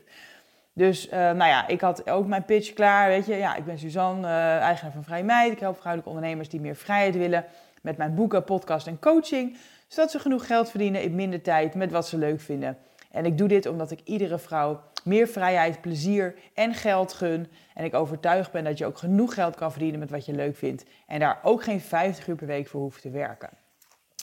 Dus 0.74 1.08
uh, 1.08 1.12
nou 1.14 1.46
ja, 1.46 1.68
ik 1.68 1.82
had 1.82 2.10
ook 2.10 2.28
mijn 2.28 2.46
pitch 2.46 2.74
klaar, 2.74 3.08
weet 3.08 3.26
je. 3.26 3.36
Ja, 3.36 3.56
ik 3.56 3.66
ben 3.66 3.80
Suzanne, 3.80 4.28
uh, 4.28 4.58
eigenaar 4.58 4.92
van 4.92 5.04
Vrij 5.04 5.24
Meid. 5.24 5.52
Ik 5.52 5.60
help 5.60 5.78
vrouwelijke 5.78 6.14
ondernemers 6.14 6.50
die 6.50 6.62
meer 6.62 6.76
vrijheid 6.76 7.16
willen 7.16 7.46
met 7.82 7.98
mijn 7.98 8.16
boeken, 8.16 8.44
podcast 8.44 8.88
en 8.88 9.00
coaching. 9.00 9.58
Zodat 9.88 10.12
ze 10.12 10.20
genoeg 10.20 10.46
geld 10.46 10.70
verdienen 10.70 11.04
in 11.04 11.16
minder 11.16 11.42
tijd 11.42 11.76
met 11.76 11.92
wat 11.92 12.08
ze 12.08 12.18
leuk 12.18 12.42
vinden. 12.42 12.78
En 13.12 13.26
ik 13.26 13.38
doe 13.38 13.48
dit 13.48 13.66
omdat 13.66 13.92
ik 13.92 14.00
iedere 14.04 14.38
vrouw 14.38 14.82
meer 15.04 15.28
vrijheid, 15.28 15.82
plezier 15.82 16.36
en 16.54 16.74
geld 16.74 17.14
gun. 17.14 17.48
En 17.74 17.86
ik 17.86 17.94
overtuigd 17.94 18.52
ben 18.52 18.64
dat 18.64 18.78
je 18.78 18.86
ook 18.86 18.98
genoeg 18.98 19.34
geld 19.34 19.56
kan 19.56 19.72
verdienen 19.72 20.00
met 20.00 20.10
wat 20.10 20.26
je 20.26 20.34
leuk 20.34 20.56
vindt. 20.56 20.86
En 21.08 21.20
daar 21.20 21.40
ook 21.44 21.64
geen 21.64 21.82
50 21.82 22.28
uur 22.28 22.36
per 22.36 22.48
week 22.48 22.68
voor 22.68 22.82
hoeft 22.82 23.02
te 23.02 23.10
werken. 23.10 23.50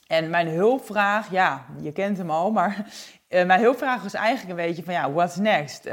En 0.06 0.30
mijn 0.30 0.49
hulpvraag, 0.49 1.30
ja, 1.30 1.64
je 1.80 1.92
kent 1.92 2.18
hem 2.18 2.30
al, 2.30 2.50
maar 2.50 2.87
uh, 3.28 3.44
mijn 3.50 3.61
hulpvraag 3.61 4.02
was 4.02 4.14
eigenlijk 4.14 4.58
een 4.58 4.66
beetje 4.66 4.82
van 4.82 4.94
ja, 4.94 5.12
what's 5.12 5.37
next? 5.37 5.85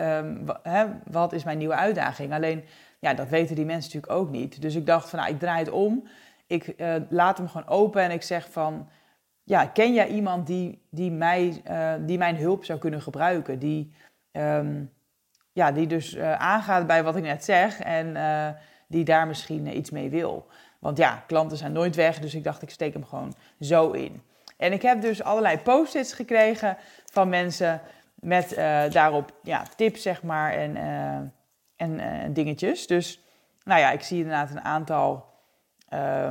Hè, 0.64 0.86
wat 1.04 1.34
is 1.34 1.44
mijn 1.44 1.58
nieuwe 1.58 1.76
uitdaging? 1.76 2.34
Alleen, 2.34 2.64
ja, 3.00 3.14
dat 3.14 3.30
weten 3.30 3.56
die 3.56 3.66
mensen 3.66 3.92
natuurlijk 3.94 4.22
ook 4.22 4.30
niet. 4.30 4.62
Dus 4.62 4.76
ik 4.76 4.86
dacht 4.86 5.10
van, 5.10 5.20
nou, 5.20 5.32
ik 5.32 5.40
draai 5.40 5.60
het 5.60 5.70
om. 5.70 6.08
Ik 6.48 6.74
uh, 6.78 6.96
laat 7.10 7.38
hem 7.38 7.48
gewoon 7.48 7.68
open 7.68 8.02
en 8.02 8.12
ik 8.12 8.22
zeg 8.22 8.52
van, 8.52 8.90
ja, 9.44 9.66
ken 9.66 9.94
jij 9.94 10.08
iemand 10.08 10.48
die, 10.48 10.82
die, 10.90 11.12
mij, 11.12 11.62
uh, 11.70 11.94
die 12.00 12.18
mijn 12.18 12.36
hulp 12.36 12.66
zou 12.66 12.80
kunnen 12.80 13.02
gebruiken? 13.02 13.60
Die, 13.60 13.94
um, 14.38 14.94
ja, 15.52 15.72
die 15.72 15.88
dus 15.88 16.16
uh, 16.16 16.34
aangaat 16.34 16.88
bij 16.88 17.04
wat 17.04 17.16
ik 17.16 17.24
net 17.24 17.44
zeg 17.44 17.80
en 17.80 18.08
uh, 18.08 18.48
die 18.88 19.04
daar 19.04 19.28
misschien 19.28 19.78
iets 19.78 19.90
mee 19.90 20.10
wil. 20.10 20.48
Want 20.80 20.98
ja, 20.98 21.24
klanten 21.28 21.58
zijn 21.58 21.72
nooit 21.72 21.96
weg, 21.96 22.20
dus 22.20 22.36
ik 22.36 22.44
dacht 22.44 22.62
ik 22.62 22.70
steek 22.70 22.94
hem 22.94 23.06
gewoon 23.06 23.34
zo 23.60 23.92
in. 23.92 24.22
En 24.58 24.74
ik 24.74 24.82
heb 24.82 25.02
dus 25.02 25.24
allerlei 25.24 25.58
post-its 25.58 26.14
gekregen 26.14 26.78
van 27.06 27.30
mensen 27.30 27.82
met 28.16 28.50
daarop 28.92 29.32
ja, 29.44 29.64
tips, 29.76 30.02
zeg 30.02 30.24
maar, 30.24 30.54
en, 30.54 30.76
en 31.76 32.34
dingetjes. 32.34 32.88
Dus 32.88 33.24
nou 33.64 33.80
ja, 33.80 33.92
ik 33.92 34.02
zie 34.02 34.18
inderdaad 34.18 34.50
een 34.50 34.64
aantal 34.64 35.26
uh, 35.94 36.28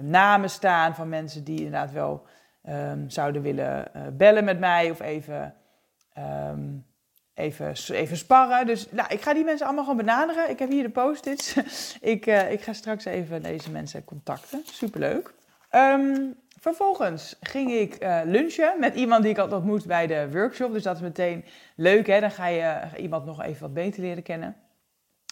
namen 0.00 0.50
staan 0.50 0.94
van 0.94 1.08
mensen 1.08 1.44
die 1.44 1.56
inderdaad 1.56 1.92
wel 1.92 2.26
um, 2.68 3.10
zouden 3.10 3.42
willen 3.42 3.90
bellen 4.16 4.44
met 4.44 4.58
mij 4.58 4.90
of 4.90 5.00
even, 5.00 5.54
even, 7.40 7.74
even 7.90 8.16
sparren. 8.16 8.66
Dus 8.66 8.86
nou, 8.90 9.08
ik 9.12 9.20
ga 9.20 9.34
die 9.34 9.44
mensen 9.44 9.66
allemaal 9.66 9.84
gewoon 9.84 9.98
benaderen. 9.98 10.50
Ik 10.50 10.58
heb 10.58 10.70
hier 10.70 10.82
de 10.82 10.90
post-its. 10.90 11.56
ik, 12.14 12.26
uh, 12.26 12.52
ik 12.52 12.60
ga 12.60 12.72
straks 12.72 13.04
even 13.04 13.42
deze 13.42 13.70
mensen 13.70 14.04
contacten. 14.04 14.62
Superleuk. 14.64 15.32
Um, 15.70 16.34
vervolgens 16.60 17.36
ging 17.40 17.70
ik 17.70 17.96
lunchen 18.24 18.74
met 18.78 18.94
iemand 18.94 19.22
die 19.22 19.30
ik 19.30 19.36
had 19.36 19.52
ontmoet 19.52 19.86
bij 19.86 20.06
de 20.06 20.28
workshop. 20.32 20.72
Dus 20.72 20.82
dat 20.82 20.96
is 20.96 21.02
meteen 21.02 21.44
leuk, 21.74 22.06
hè? 22.06 22.20
Dan 22.20 22.30
ga 22.30 22.46
je 22.46 22.80
iemand 22.96 23.24
nog 23.24 23.42
even 23.42 23.60
wat 23.60 23.74
beter 23.74 24.02
leren 24.02 24.22
kennen. 24.22 24.56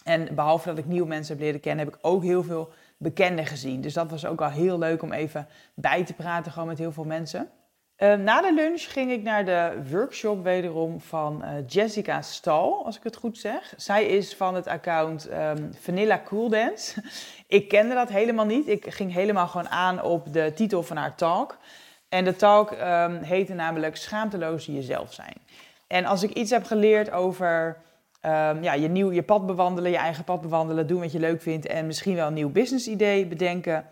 En 0.03 0.35
behalve 0.35 0.67
dat 0.67 0.77
ik 0.77 0.85
nieuwe 0.85 1.07
mensen 1.07 1.35
heb 1.35 1.43
leren 1.43 1.59
kennen, 1.59 1.85
heb 1.85 1.95
ik 1.95 1.99
ook 2.01 2.23
heel 2.23 2.43
veel 2.43 2.69
bekenden 2.97 3.45
gezien. 3.45 3.81
Dus 3.81 3.93
dat 3.93 4.09
was 4.09 4.25
ook 4.25 4.39
wel 4.39 4.49
heel 4.49 4.77
leuk 4.77 5.01
om 5.01 5.11
even 5.11 5.47
bij 5.73 6.05
te 6.05 6.13
praten, 6.13 6.51
gewoon 6.51 6.67
met 6.67 6.77
heel 6.77 6.91
veel 6.91 7.03
mensen. 7.03 7.49
Uh, 7.99 8.13
na 8.13 8.41
de 8.41 8.53
lunch 8.53 8.81
ging 8.81 9.11
ik 9.11 9.23
naar 9.23 9.45
de 9.45 9.71
workshop 9.89 10.43
wederom 10.43 11.01
van 11.01 11.41
uh, 11.43 11.49
Jessica 11.67 12.21
Stal, 12.21 12.85
als 12.85 12.97
ik 12.97 13.03
het 13.03 13.15
goed 13.15 13.37
zeg. 13.37 13.73
Zij 13.77 14.05
is 14.05 14.35
van 14.35 14.55
het 14.55 14.67
account 14.67 15.31
um, 15.31 15.69
Vanilla 15.79 16.21
Cool 16.25 16.49
Dance. 16.49 17.03
ik 17.47 17.67
kende 17.67 17.93
dat 17.93 18.09
helemaal 18.09 18.45
niet. 18.45 18.67
Ik 18.67 18.93
ging 18.93 19.13
helemaal 19.13 19.47
gewoon 19.47 19.69
aan 19.69 20.03
op 20.03 20.33
de 20.33 20.51
titel 20.55 20.83
van 20.83 20.97
haar 20.97 21.15
talk. 21.15 21.57
En 22.09 22.23
de 22.23 22.35
talk 22.35 22.71
um, 22.71 23.21
heette 23.21 23.53
namelijk 23.53 23.95
Schaamteloos 23.95 24.65
jezelf 24.65 25.13
zijn. 25.13 25.35
En 25.87 26.05
als 26.05 26.23
ik 26.23 26.33
iets 26.33 26.51
heb 26.51 26.63
geleerd 26.63 27.11
over 27.11 27.77
ja, 28.61 28.73
je, 28.73 28.87
nieuw, 28.87 29.11
je 29.11 29.23
pad 29.23 29.45
bewandelen, 29.45 29.91
je 29.91 29.97
eigen 29.97 30.23
pad 30.23 30.41
bewandelen, 30.41 30.87
doen 30.87 30.99
wat 30.99 31.11
je 31.11 31.19
leuk 31.19 31.41
vindt 31.41 31.65
en 31.65 31.85
misschien 31.85 32.15
wel 32.15 32.27
een 32.27 32.33
nieuw 32.33 32.51
business 32.51 32.87
idee 32.87 33.25
bedenken, 33.25 33.85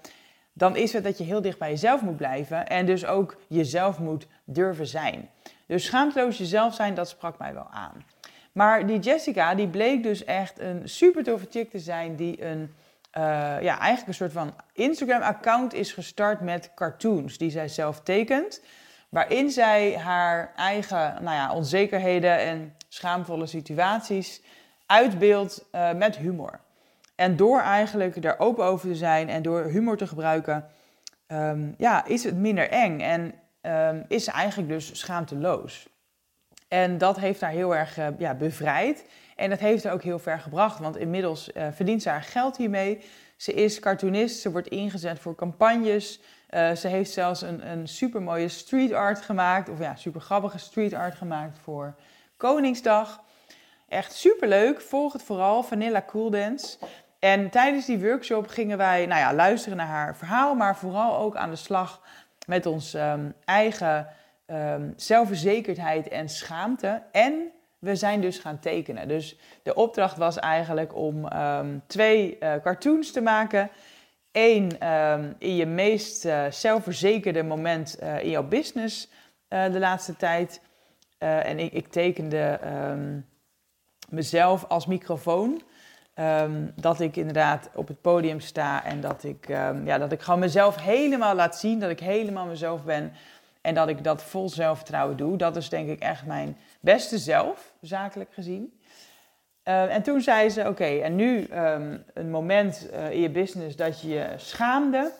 dan 0.57 0.75
is 0.75 0.93
het 0.93 1.03
dat 1.03 1.17
je 1.17 1.23
heel 1.23 1.41
dicht 1.41 1.57
bij 1.57 1.69
jezelf 1.69 2.01
moet 2.01 2.17
blijven 2.17 2.67
en 2.67 2.85
dus 2.85 3.05
ook 3.05 3.37
jezelf 3.47 3.99
moet 3.99 4.27
durven 4.43 4.87
zijn. 4.87 5.29
Dus 5.65 5.85
schaamteloos 5.85 6.37
jezelf 6.37 6.73
zijn, 6.73 6.93
dat 6.93 7.09
sprak 7.09 7.37
mij 7.37 7.53
wel 7.53 7.67
aan. 7.71 8.05
Maar 8.51 8.85
die 8.85 8.99
Jessica, 8.99 9.55
die 9.55 9.67
bleek 9.67 10.03
dus 10.03 10.23
echt 10.23 10.59
een 10.59 10.89
super 10.89 11.23
toffe 11.23 11.47
chick 11.49 11.69
te 11.69 11.79
zijn 11.79 12.15
die 12.15 12.45
een, 12.45 12.59
uh, 13.17 13.23
ja, 13.61 13.79
eigenlijk 13.79 14.07
een 14.07 14.13
soort 14.13 14.31
van 14.31 14.53
Instagram-account 14.73 15.73
is 15.73 15.93
gestart 15.93 16.41
met 16.41 16.71
cartoons 16.75 17.37
die 17.37 17.49
zij 17.49 17.67
zelf 17.67 18.01
tekent. 18.01 18.61
Waarin 19.09 19.51
zij 19.51 19.97
haar 19.97 20.53
eigen 20.55 21.23
nou 21.23 21.35
ja, 21.35 21.53
onzekerheden 21.53 22.39
en 22.39 22.75
schaamvolle 22.87 23.45
situaties 23.45 24.41
uitbeeldt 24.85 25.65
uh, 25.71 25.93
met 25.93 26.15
humor. 26.17 26.59
En 27.17 27.35
door 27.35 27.61
eigenlijk 27.61 28.25
er 28.25 28.39
open 28.39 28.65
over 28.65 28.89
te 28.89 28.95
zijn 28.95 29.29
en 29.29 29.41
door 29.41 29.63
humor 29.63 29.97
te 29.97 30.07
gebruiken, 30.07 30.65
um, 31.27 31.75
ja, 31.77 32.05
is 32.05 32.23
het 32.23 32.35
minder 32.35 32.69
eng 32.69 32.99
en 32.99 33.33
um, 33.61 34.05
is 34.07 34.27
eigenlijk 34.27 34.69
dus 34.69 34.99
schaamteloos. 34.99 35.87
En 36.67 36.97
dat 36.97 37.19
heeft 37.19 37.41
haar 37.41 37.51
heel 37.51 37.75
erg 37.75 37.97
uh, 37.97 38.07
ja, 38.17 38.33
bevrijd. 38.33 39.05
En 39.35 39.49
dat 39.49 39.59
heeft 39.59 39.83
haar 39.83 39.93
ook 39.93 40.03
heel 40.03 40.19
ver 40.19 40.39
gebracht, 40.39 40.79
want 40.79 40.97
inmiddels 40.97 41.49
uh, 41.53 41.67
verdient 41.71 42.01
ze 42.01 42.09
haar 42.09 42.23
geld 42.23 42.57
hiermee. 42.57 43.01
Ze 43.37 43.53
is 43.53 43.79
cartoonist, 43.79 44.41
ze 44.41 44.51
wordt 44.51 44.67
ingezet 44.67 45.19
voor 45.19 45.35
campagnes. 45.35 46.21
Uh, 46.49 46.71
ze 46.71 46.87
heeft 46.87 47.11
zelfs 47.11 47.41
een, 47.41 47.69
een 47.69 47.87
super 47.87 48.21
mooie 48.21 48.47
street 48.47 48.93
art 48.93 49.21
gemaakt, 49.21 49.69
of 49.69 49.79
ja, 49.79 49.95
super 49.95 50.21
grappige 50.21 50.57
street 50.57 50.93
art 50.93 51.15
gemaakt 51.15 51.57
voor 51.59 51.95
Koningsdag. 52.37 53.23
Echt 53.87 54.13
super 54.13 54.47
leuk. 54.47 54.81
Volg 54.81 55.13
het 55.13 55.23
vooral, 55.23 55.63
Vanilla 55.63 56.03
Cool 56.07 56.29
Dance. 56.29 56.77
En 57.19 57.49
tijdens 57.49 57.85
die 57.85 57.99
workshop 57.99 58.47
gingen 58.47 58.77
wij 58.77 59.05
nou 59.05 59.19
ja, 59.19 59.33
luisteren 59.33 59.77
naar 59.77 59.87
haar 59.87 60.15
verhaal, 60.15 60.55
maar 60.55 60.77
vooral 60.77 61.17
ook 61.17 61.35
aan 61.35 61.49
de 61.49 61.55
slag 61.55 62.01
met 62.45 62.65
ons 62.65 62.93
um, 62.93 63.33
eigen 63.45 64.07
um, 64.47 64.93
zelfverzekerdheid 64.95 66.07
en 66.07 66.29
schaamte. 66.29 67.01
En 67.11 67.51
we 67.79 67.95
zijn 67.95 68.21
dus 68.21 68.39
gaan 68.39 68.59
tekenen. 68.59 69.07
Dus 69.07 69.37
de 69.63 69.73
opdracht 69.73 70.17
was 70.17 70.37
eigenlijk 70.37 70.95
om 70.95 71.25
um, 71.25 71.83
twee 71.87 72.37
uh, 72.39 72.53
cartoons 72.63 73.11
te 73.11 73.21
maken. 73.21 73.69
Eén 74.31 74.77
in 75.37 75.55
je 75.55 75.65
meest 75.65 76.25
uh, 76.25 76.45
zelfverzekerde 76.49 77.43
moment 77.43 77.97
uh, 78.03 78.23
in 78.23 78.29
jouw 78.29 78.43
business 78.43 79.09
de 79.47 79.79
laatste 79.79 80.15
tijd. 80.15 80.61
En 81.17 81.59
ik, 81.59 81.73
ik 81.73 81.87
tekende 81.87 82.59
mezelf 84.09 84.65
als 84.67 84.85
microfoon. 84.85 85.61
Um, 86.19 86.73
dat 86.75 86.99
ik 86.99 87.15
inderdaad 87.15 87.69
op 87.73 87.87
het 87.87 88.01
podium 88.01 88.39
sta 88.39 88.83
en 88.83 89.01
dat 89.01 89.23
ik, 89.23 89.49
um, 89.49 89.85
ja, 89.85 89.97
dat 89.97 90.11
ik 90.11 90.21
gewoon 90.21 90.39
mezelf 90.39 90.75
helemaal 90.75 91.35
laat 91.35 91.57
zien. 91.57 91.79
Dat 91.79 91.89
ik 91.89 91.99
helemaal 91.99 92.45
mezelf 92.45 92.83
ben 92.83 93.13
en 93.61 93.73
dat 93.73 93.87
ik 93.87 94.03
dat 94.03 94.23
vol 94.23 94.49
zelfvertrouwen 94.49 95.17
doe. 95.17 95.37
Dat 95.37 95.55
is 95.55 95.69
denk 95.69 95.89
ik 95.89 95.99
echt 95.99 96.25
mijn 96.25 96.57
beste 96.79 97.17
zelf, 97.17 97.73
zakelijk 97.81 98.33
gezien. 98.33 98.79
Eh, 99.63 99.95
en 99.95 100.03
toen 100.03 100.21
zei 100.21 100.49
ze: 100.49 100.67
Oké, 100.67 100.85
en 100.85 101.15
nu 101.15 101.43
ehm, 101.43 101.97
een 102.13 102.29
moment 102.29 102.89
eh, 102.89 103.11
in 103.11 103.21
je 103.21 103.29
business 103.29 103.75
dat 103.75 104.01
je 104.01 104.09
je 104.09 104.27
schaamde, 104.35 105.11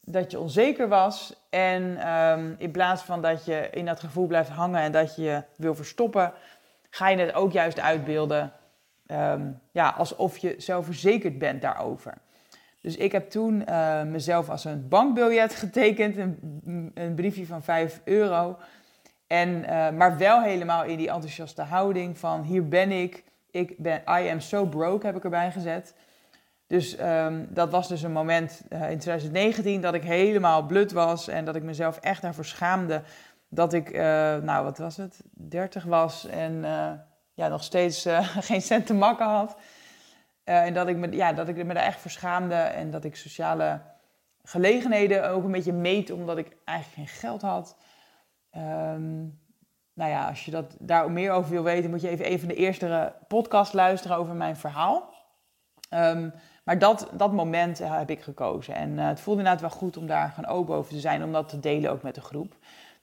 dat 0.00 0.30
je 0.30 0.38
onzeker 0.38 0.88
was. 0.88 1.34
En 1.50 1.96
ehm, 2.00 2.52
in 2.58 2.70
plaats 2.70 3.02
van 3.02 3.22
dat 3.22 3.44
je 3.44 3.68
in 3.70 3.84
dat 3.84 4.00
gevoel 4.00 4.26
blijft 4.26 4.50
hangen 4.50 4.80
en 4.80 4.92
dat 4.92 5.16
je 5.16 5.22
je 5.22 5.42
wil 5.56 5.74
verstoppen, 5.74 6.32
ga 6.90 7.08
je 7.08 7.16
het 7.16 7.34
ook 7.34 7.52
juist 7.52 7.80
uitbeelden 7.80 8.52
ehm, 9.06 9.50
ja, 9.70 9.88
alsof 9.88 10.38
je 10.38 10.54
zelfverzekerd 10.58 11.38
bent 11.38 11.62
daarover. 11.62 12.14
Dus 12.80 12.96
ik 12.96 13.12
heb 13.12 13.30
toen 13.30 13.64
uh, 13.68 14.02
mezelf 14.02 14.48
als 14.48 14.64
een 14.64 14.88
bankbiljet 14.88 15.54
getekend, 15.64 16.16
een, 16.16 16.90
een 16.94 17.14
briefje 17.14 17.46
van 17.46 17.62
5 17.62 18.00
euro. 18.04 18.56
En, 19.26 19.60
maar 19.96 20.18
wel 20.18 20.42
helemaal 20.42 20.84
in 20.84 20.96
die 20.96 21.10
enthousiaste 21.10 21.62
houding 21.62 22.18
van 22.18 22.42
hier 22.42 22.68
ben 22.68 22.90
ik, 22.90 23.24
ik 23.50 23.78
ben, 23.78 24.02
I 24.08 24.28
am 24.28 24.40
so 24.40 24.66
broke 24.66 25.06
heb 25.06 25.16
ik 25.16 25.24
erbij 25.24 25.50
gezet. 25.50 25.94
Dus 26.66 27.00
um, 27.00 27.46
dat 27.50 27.70
was 27.70 27.88
dus 27.88 28.02
een 28.02 28.12
moment 28.12 28.62
uh, 28.72 28.90
in 28.90 28.98
2019 28.98 29.80
dat 29.80 29.94
ik 29.94 30.02
helemaal 30.02 30.62
blut 30.62 30.92
was 30.92 31.28
en 31.28 31.44
dat 31.44 31.56
ik 31.56 31.62
mezelf 31.62 31.98
echt 31.98 32.22
daarvoor 32.22 32.44
schaamde 32.44 33.02
dat 33.48 33.72
ik, 33.72 33.92
nou 34.42 34.64
wat 34.64 34.78
was 34.78 34.96
het, 34.96 35.22
30 35.30 35.84
was 35.84 36.26
en 36.26 36.64
ja, 37.36 37.48
nog 37.48 37.62
steeds 37.62 38.06
geen 38.48 38.62
cent 38.62 38.86
te 38.86 38.94
makken 38.94 39.26
had. 39.26 39.56
en 40.44 40.74
dat 40.74 40.88
ik, 40.88 40.96
me, 40.96 41.12
ja, 41.12 41.32
dat 41.32 41.48
ik 41.48 41.64
me 41.64 41.74
daar 41.74 41.82
echt 41.82 42.00
voor 42.00 42.10
schaamde 42.10 42.54
en 42.54 42.90
dat 42.90 43.04
ik 43.04 43.16
sociale 43.16 43.80
gelegenheden 44.42 45.30
ook 45.30 45.44
een 45.44 45.52
beetje 45.52 45.72
meet 45.72 46.10
omdat 46.10 46.38
ik 46.38 46.56
eigenlijk 46.64 46.98
geen 47.10 47.18
geld 47.18 47.42
had. 47.42 47.76
Um, 48.56 49.40
nou 49.94 50.10
ja, 50.10 50.28
als 50.28 50.44
je 50.44 50.50
dat, 50.50 50.76
daar 50.80 51.10
meer 51.10 51.32
over 51.32 51.50
wil 51.50 51.62
weten, 51.62 51.90
moet 51.90 52.00
je 52.00 52.08
even 52.08 52.32
een 52.32 52.38
van 52.38 52.48
de 52.48 52.54
eerste 52.54 53.14
podcast 53.28 53.72
luisteren 53.72 54.16
over 54.16 54.34
mijn 54.34 54.56
verhaal. 54.56 55.14
Um, 55.90 56.32
maar 56.64 56.78
dat, 56.78 57.08
dat 57.12 57.32
moment 57.32 57.80
uh, 57.80 57.98
heb 57.98 58.10
ik 58.10 58.22
gekozen. 58.22 58.74
En 58.74 58.98
het 58.98 59.20
voelde 59.20 59.40
inderdaad 59.40 59.62
wel 59.62 59.78
goed 59.78 59.96
om 59.96 60.06
daar 60.06 60.32
gewoon 60.34 60.50
open 60.50 60.74
over 60.74 60.92
te 60.92 61.00
zijn, 61.00 61.24
om 61.24 61.32
dat 61.32 61.48
te 61.48 61.60
delen 61.60 61.90
ook 61.90 62.02
met 62.02 62.14
de 62.14 62.20
groep. 62.20 62.56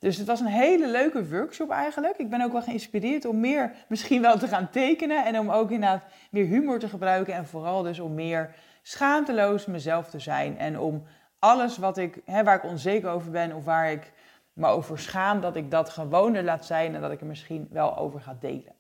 Dus 0.04 0.18
het 0.18 0.28
was 0.28 0.40
een 0.40 0.46
hele 0.46 0.88
leuke 0.88 1.30
workshop 1.30 1.70
eigenlijk. 1.70 2.18
Ik 2.18 2.30
ben 2.30 2.42
ook 2.42 2.52
wel 2.52 2.62
geïnspireerd 2.62 3.26
om 3.26 3.40
meer 3.40 3.72
misschien 3.88 4.22
wel 4.22 4.38
te 4.38 4.48
gaan 4.48 4.70
tekenen. 4.70 5.26
En 5.26 5.40
om 5.40 5.50
ook 5.50 5.72
inderdaad 5.72 6.04
meer 6.32 6.46
humor 6.46 6.80
te 6.80 6.88
gebruiken. 6.88 7.34
En 7.34 7.46
vooral 7.46 7.82
dus 7.82 8.00
om 8.00 8.14
meer 8.14 8.56
schaamteloos 8.82 9.66
mezelf 9.66 10.10
te 10.10 10.20
zijn. 10.20 10.58
En 10.58 10.80
om 10.80 11.04
alles 11.40 11.78
wat 11.78 11.98
ik, 11.98 12.22
hè, 12.26 12.44
waar 12.44 12.56
ik 12.56 12.64
onzeker 12.64 13.10
over 13.10 13.32
ben 13.32 13.56
of 13.56 13.66
waar 13.66 13.92
ik 13.92 14.12
me 14.54 14.68
over 14.68 15.00
schaam, 15.00 15.42
dat 15.42 15.56
ik 15.56 15.72
dat 15.72 15.90
gewoon 15.90 16.36
er 16.36 16.44
laat 16.44 16.66
zijn 16.66 16.96
en 16.96 17.02
dat 17.02 17.12
ik 17.12 17.22
er 17.22 17.28
misschien 17.28 17.68
wel 17.72 17.98
over 17.98 18.22
ga 18.22 18.38
delen. 18.40 18.74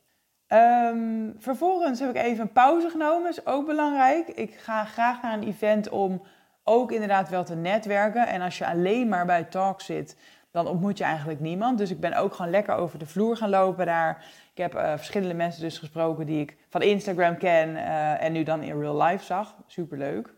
Um, 0.47 1.35
vervolgens 1.37 1.99
heb 1.99 2.09
ik 2.09 2.21
even 2.21 2.41
een 2.41 2.51
pauze 2.51 2.89
genomen, 2.89 3.29
is 3.29 3.45
ook 3.45 3.65
belangrijk. 3.65 4.27
Ik 4.27 4.53
ga 4.53 4.85
graag 4.85 5.21
naar 5.21 5.33
een 5.33 5.47
event 5.47 5.89
om 5.89 6.21
ook 6.63 6.91
inderdaad 6.91 7.29
wel 7.29 7.43
te 7.43 7.55
netwerken. 7.55 8.27
En 8.27 8.41
als 8.41 8.57
je 8.57 8.67
alleen 8.67 9.09
maar 9.09 9.25
bij 9.25 9.43
talk 9.43 9.81
zit, 9.81 10.15
dan 10.53 10.67
ontmoet 10.67 10.97
je 10.97 11.03
eigenlijk 11.03 11.39
niemand. 11.39 11.77
Dus 11.77 11.91
ik 11.91 11.99
ben 11.99 12.13
ook 12.13 12.33
gewoon 12.33 12.51
lekker 12.51 12.75
over 12.75 12.99
de 12.99 13.05
vloer 13.05 13.37
gaan 13.37 13.49
lopen 13.49 13.85
daar. 13.85 14.25
Ik 14.51 14.57
heb 14.57 14.75
uh, 14.75 14.93
verschillende 14.95 15.33
mensen 15.33 15.61
dus 15.61 15.77
gesproken 15.77 16.25
die 16.25 16.41
ik 16.41 16.57
van 16.69 16.81
Instagram 16.81 17.37
ken 17.37 17.69
uh, 17.69 18.23
en 18.23 18.31
nu 18.31 18.43
dan 18.43 18.61
in 18.61 18.79
real 18.79 19.01
life 19.01 19.23
zag. 19.23 19.55
Superleuk. 19.67 20.33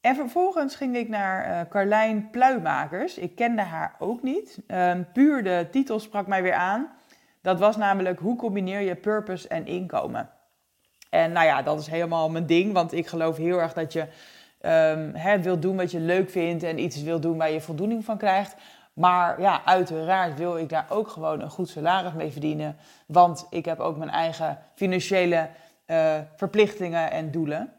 En 0.00 0.14
vervolgens 0.14 0.76
ging 0.76 0.96
ik 0.96 1.08
naar 1.08 1.48
uh, 1.48 1.70
Carlijn 1.70 2.30
Pluimakers. 2.30 3.18
Ik 3.18 3.34
kende 3.34 3.62
haar 3.62 3.94
ook 3.98 4.22
niet. 4.22 4.58
Um, 4.68 5.06
puur 5.12 5.44
de 5.44 5.66
titel 5.70 6.00
sprak 6.00 6.26
mij 6.26 6.42
weer 6.42 6.54
aan. 6.54 6.88
Dat 7.42 7.58
was 7.58 7.76
namelijk 7.76 8.18
hoe 8.18 8.36
combineer 8.36 8.80
je 8.80 8.94
purpose 8.94 9.48
en 9.48 9.66
inkomen. 9.66 10.30
En 11.10 11.32
nou 11.32 11.46
ja, 11.46 11.62
dat 11.62 11.80
is 11.80 11.86
helemaal 11.86 12.30
mijn 12.30 12.46
ding, 12.46 12.72
want 12.72 12.92
ik 12.92 13.06
geloof 13.06 13.36
heel 13.36 13.58
erg 13.58 13.72
dat 13.72 13.92
je 13.92 14.06
um, 14.64 15.14
hè, 15.14 15.40
wilt 15.40 15.62
doen 15.62 15.76
wat 15.76 15.90
je 15.90 16.00
leuk 16.00 16.30
vindt 16.30 16.62
en 16.62 16.78
iets 16.78 17.02
wil 17.02 17.20
doen 17.20 17.36
waar 17.36 17.50
je 17.50 17.60
voldoening 17.60 18.04
van 18.04 18.18
krijgt. 18.18 18.54
Maar 18.92 19.40
ja, 19.40 19.64
uiteraard 19.64 20.38
wil 20.38 20.58
ik 20.58 20.68
daar 20.68 20.86
ook 20.88 21.08
gewoon 21.08 21.40
een 21.40 21.50
goed 21.50 21.68
salaris 21.68 22.12
mee 22.12 22.30
verdienen, 22.30 22.76
want 23.06 23.46
ik 23.50 23.64
heb 23.64 23.80
ook 23.80 23.96
mijn 23.96 24.10
eigen 24.10 24.58
financiële 24.74 25.48
uh, 25.86 26.14
verplichtingen 26.36 27.10
en 27.10 27.30
doelen. 27.30 27.72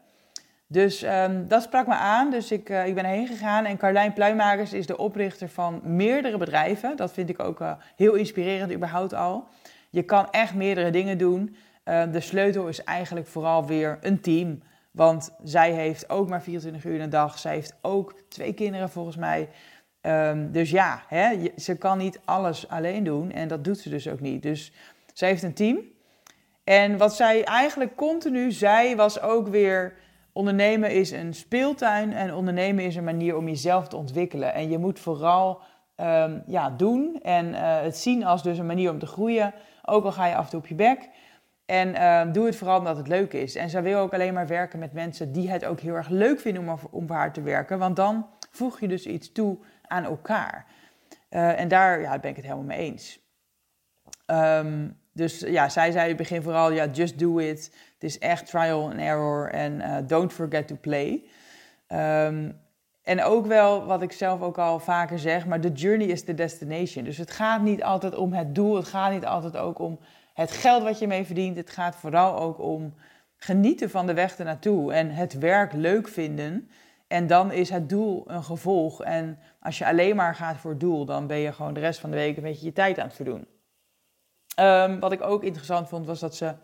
Dus 0.68 1.02
um, 1.02 1.48
dat 1.48 1.62
sprak 1.62 1.86
me 1.86 1.94
aan. 1.94 2.30
Dus 2.30 2.52
ik, 2.52 2.68
uh, 2.68 2.86
ik 2.86 2.94
ben 2.94 3.04
heen 3.04 3.26
gegaan. 3.26 3.64
En 3.64 3.76
Carlijn 3.76 4.12
Pluimakers 4.12 4.72
is 4.72 4.86
de 4.86 4.96
oprichter 4.96 5.48
van 5.48 5.80
meerdere 5.84 6.38
bedrijven. 6.38 6.96
Dat 6.96 7.12
vind 7.12 7.28
ik 7.28 7.42
ook 7.42 7.60
uh, 7.60 7.72
heel 7.96 8.14
inspirerend 8.14 8.72
überhaupt 8.72 9.14
al. 9.14 9.44
Je 9.90 10.02
kan 10.02 10.30
echt 10.30 10.54
meerdere 10.54 10.90
dingen 10.90 11.18
doen. 11.18 11.56
Uh, 11.84 12.12
de 12.12 12.20
sleutel 12.20 12.68
is 12.68 12.84
eigenlijk 12.84 13.26
vooral 13.26 13.66
weer 13.66 13.98
een 14.00 14.20
team. 14.20 14.62
Want 14.96 15.36
zij 15.42 15.72
heeft 15.72 16.10
ook 16.10 16.28
maar 16.28 16.42
24 16.42 16.84
uur 16.84 16.94
in 16.94 17.00
een 17.00 17.10
dag. 17.10 17.38
Zij 17.38 17.54
heeft 17.54 17.74
ook 17.82 18.14
twee 18.28 18.52
kinderen 18.52 18.90
volgens 18.90 19.16
mij. 19.16 19.48
Um, 20.02 20.52
dus 20.52 20.70
ja, 20.70 21.02
hè, 21.08 21.50
ze 21.56 21.76
kan 21.76 21.98
niet 21.98 22.20
alles 22.24 22.68
alleen 22.68 23.04
doen. 23.04 23.32
En 23.32 23.48
dat 23.48 23.64
doet 23.64 23.78
ze 23.78 23.88
dus 23.88 24.08
ook 24.08 24.20
niet. 24.20 24.42
Dus 24.42 24.72
zij 25.12 25.28
heeft 25.28 25.42
een 25.42 25.54
team. 25.54 25.78
En 26.64 26.96
wat 26.96 27.14
zij 27.14 27.44
eigenlijk 27.44 27.96
continu 27.96 28.52
zei 28.52 28.96
was 28.96 29.20
ook 29.20 29.48
weer 29.48 29.94
Ondernemen 30.36 30.90
is 30.90 31.10
een 31.10 31.34
speeltuin 31.34 32.12
en 32.12 32.34
ondernemen 32.34 32.84
is 32.84 32.96
een 32.96 33.04
manier 33.04 33.36
om 33.36 33.48
jezelf 33.48 33.88
te 33.88 33.96
ontwikkelen. 33.96 34.54
En 34.54 34.70
je 34.70 34.78
moet 34.78 34.98
vooral 34.98 35.60
um, 36.00 36.42
ja, 36.46 36.70
doen 36.70 37.18
en 37.22 37.46
uh, 37.46 37.80
het 37.80 37.96
zien 37.96 38.24
als 38.24 38.42
dus 38.42 38.58
een 38.58 38.66
manier 38.66 38.90
om 38.90 38.98
te 38.98 39.06
groeien. 39.06 39.54
Ook 39.84 40.04
al 40.04 40.12
ga 40.12 40.26
je 40.26 40.34
af 40.34 40.44
en 40.44 40.50
toe 40.50 40.58
op 40.58 40.66
je 40.66 40.74
bek. 40.74 41.08
En 41.66 41.88
uh, 41.88 42.32
doe 42.32 42.46
het 42.46 42.56
vooral 42.56 42.78
omdat 42.78 42.96
het 42.96 43.08
leuk 43.08 43.32
is. 43.32 43.54
En 43.54 43.70
zij 43.70 43.82
wil 43.82 43.98
ook 43.98 44.14
alleen 44.14 44.34
maar 44.34 44.46
werken 44.46 44.78
met 44.78 44.92
mensen 44.92 45.32
die 45.32 45.50
het 45.50 45.64
ook 45.64 45.80
heel 45.80 45.94
erg 45.94 46.08
leuk 46.08 46.40
vinden 46.40 46.68
om, 46.68 46.78
om 46.90 47.06
voor 47.06 47.16
haar 47.16 47.32
te 47.32 47.42
werken. 47.42 47.78
Want 47.78 47.96
dan 47.96 48.26
voeg 48.50 48.80
je 48.80 48.88
dus 48.88 49.06
iets 49.06 49.32
toe 49.32 49.58
aan 49.86 50.04
elkaar. 50.04 50.66
Uh, 51.30 51.60
en 51.60 51.68
daar 51.68 52.00
ja, 52.00 52.18
ben 52.18 52.30
ik 52.30 52.36
het 52.36 52.44
helemaal 52.44 52.66
mee 52.66 52.78
eens. 52.78 53.24
Um, 54.26 55.00
dus 55.12 55.40
ja, 55.40 55.68
zij 55.68 55.90
zei 55.90 56.02
in 56.02 56.08
het 56.08 56.16
begin 56.16 56.42
vooral, 56.42 56.70
ja, 56.70 56.86
just 56.86 57.18
do 57.18 57.38
it. 57.38 57.64
Het 57.94 58.04
is 58.04 58.18
echt 58.18 58.46
trial 58.46 58.82
and 58.82 59.00
error 59.00 59.50
en 59.50 59.72
uh, 59.72 59.96
don't 60.06 60.32
forget 60.32 60.68
to 60.68 60.76
play. 60.80 61.24
Um, 61.88 62.60
en 63.02 63.22
ook 63.22 63.46
wel 63.46 63.84
wat 63.84 64.02
ik 64.02 64.12
zelf 64.12 64.40
ook 64.40 64.58
al 64.58 64.78
vaker 64.78 65.18
zeg, 65.18 65.46
maar 65.46 65.60
the 65.60 65.72
journey 65.72 66.06
is 66.06 66.24
the 66.24 66.34
destination. 66.34 67.04
Dus 67.04 67.18
het 67.18 67.30
gaat 67.30 67.62
niet 67.62 67.82
altijd 67.82 68.14
om 68.14 68.32
het 68.32 68.54
doel, 68.54 68.76
het 68.76 68.86
gaat 68.86 69.12
niet 69.12 69.26
altijd 69.26 69.56
ook 69.56 69.78
om 69.78 69.98
het 70.36 70.50
geld 70.50 70.82
wat 70.82 70.98
je 70.98 71.06
mee 71.06 71.24
verdient. 71.24 71.56
Het 71.56 71.70
gaat 71.70 71.96
vooral 71.96 72.38
ook 72.38 72.58
om 72.58 72.94
genieten 73.36 73.90
van 73.90 74.06
de 74.06 74.14
weg 74.14 74.38
ernaartoe 74.38 74.92
en 74.92 75.10
het 75.10 75.38
werk 75.38 75.72
leuk 75.72 76.08
vinden. 76.08 76.70
En 77.06 77.26
dan 77.26 77.52
is 77.52 77.70
het 77.70 77.88
doel 77.88 78.30
een 78.30 78.44
gevolg. 78.44 79.02
En 79.02 79.38
als 79.60 79.78
je 79.78 79.86
alleen 79.86 80.16
maar 80.16 80.34
gaat 80.34 80.56
voor 80.56 80.70
het 80.70 80.80
doel, 80.80 81.04
dan 81.04 81.26
ben 81.26 81.36
je 81.36 81.52
gewoon 81.52 81.74
de 81.74 81.80
rest 81.80 82.00
van 82.00 82.10
de 82.10 82.16
week 82.16 82.36
een 82.36 82.42
beetje 82.42 82.66
je 82.66 82.72
tijd 82.72 82.98
aan 82.98 83.06
het 83.06 83.14
verdoen. 83.14 83.46
Um, 84.60 85.00
wat 85.00 85.12
ik 85.12 85.22
ook 85.22 85.42
interessant 85.42 85.88
vond, 85.88 86.06
was 86.06 86.20
dat 86.20 86.36
ze 86.36 86.54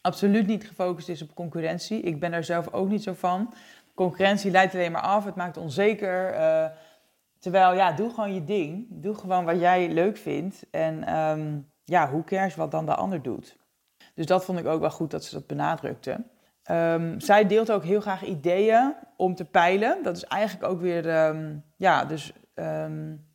absoluut 0.00 0.46
niet 0.46 0.66
gefocust 0.66 1.08
is 1.08 1.22
op 1.22 1.34
concurrentie. 1.34 2.00
Ik 2.00 2.20
ben 2.20 2.30
daar 2.30 2.44
zelf 2.44 2.72
ook 2.72 2.88
niet 2.88 3.02
zo 3.02 3.12
van. 3.12 3.54
Concurrentie 3.94 4.50
leidt 4.50 4.74
alleen 4.74 4.92
maar 4.92 5.02
af, 5.02 5.24
het 5.24 5.34
maakt 5.34 5.56
onzeker. 5.56 6.34
Uh, 6.34 6.66
terwijl, 7.38 7.74
ja, 7.74 7.92
doe 7.92 8.10
gewoon 8.10 8.34
je 8.34 8.44
ding. 8.44 8.86
Doe 8.90 9.14
gewoon 9.14 9.44
wat 9.44 9.60
jij 9.60 9.88
leuk 9.88 10.16
vindt. 10.16 10.66
En 10.70 11.16
um, 11.16 11.71
ja, 11.84 12.10
hoe 12.10 12.24
cares 12.24 12.54
wat 12.54 12.70
dan 12.70 12.86
de 12.86 12.94
ander 12.94 13.22
doet. 13.22 13.56
Dus 14.14 14.26
dat 14.26 14.44
vond 14.44 14.58
ik 14.58 14.66
ook 14.66 14.80
wel 14.80 14.90
goed 14.90 15.10
dat 15.10 15.24
ze 15.24 15.34
dat 15.34 15.46
benadrukte. 15.46 16.24
Um, 16.70 17.20
zij 17.20 17.46
deelt 17.46 17.72
ook 17.72 17.84
heel 17.84 18.00
graag 18.00 18.24
ideeën 18.24 18.94
om 19.16 19.34
te 19.34 19.44
peilen. 19.44 20.02
Dat 20.02 20.16
is 20.16 20.24
eigenlijk 20.24 20.72
ook 20.72 20.80
weer, 20.80 21.26
um, 21.26 21.64
ja, 21.76 22.04
dus 22.04 22.32
um, 22.54 23.26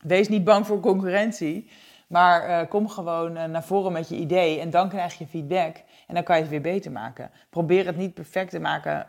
wees 0.00 0.28
niet 0.28 0.44
bang 0.44 0.66
voor 0.66 0.80
concurrentie. 0.80 1.70
Maar 2.08 2.48
uh, 2.48 2.68
kom 2.68 2.88
gewoon 2.88 3.36
uh, 3.36 3.44
naar 3.44 3.64
voren 3.64 3.92
met 3.92 4.08
je 4.08 4.16
idee 4.16 4.60
en 4.60 4.70
dan 4.70 4.88
krijg 4.88 5.18
je 5.18 5.26
feedback. 5.26 5.76
En 6.06 6.14
dan 6.14 6.22
kan 6.22 6.36
je 6.36 6.42
het 6.42 6.50
weer 6.50 6.60
beter 6.60 6.92
maken. 6.92 7.30
Probeer 7.50 7.86
het 7.86 7.96
niet 7.96 8.14
perfect 8.14 8.50
te 8.50 8.60
maken 8.60 9.06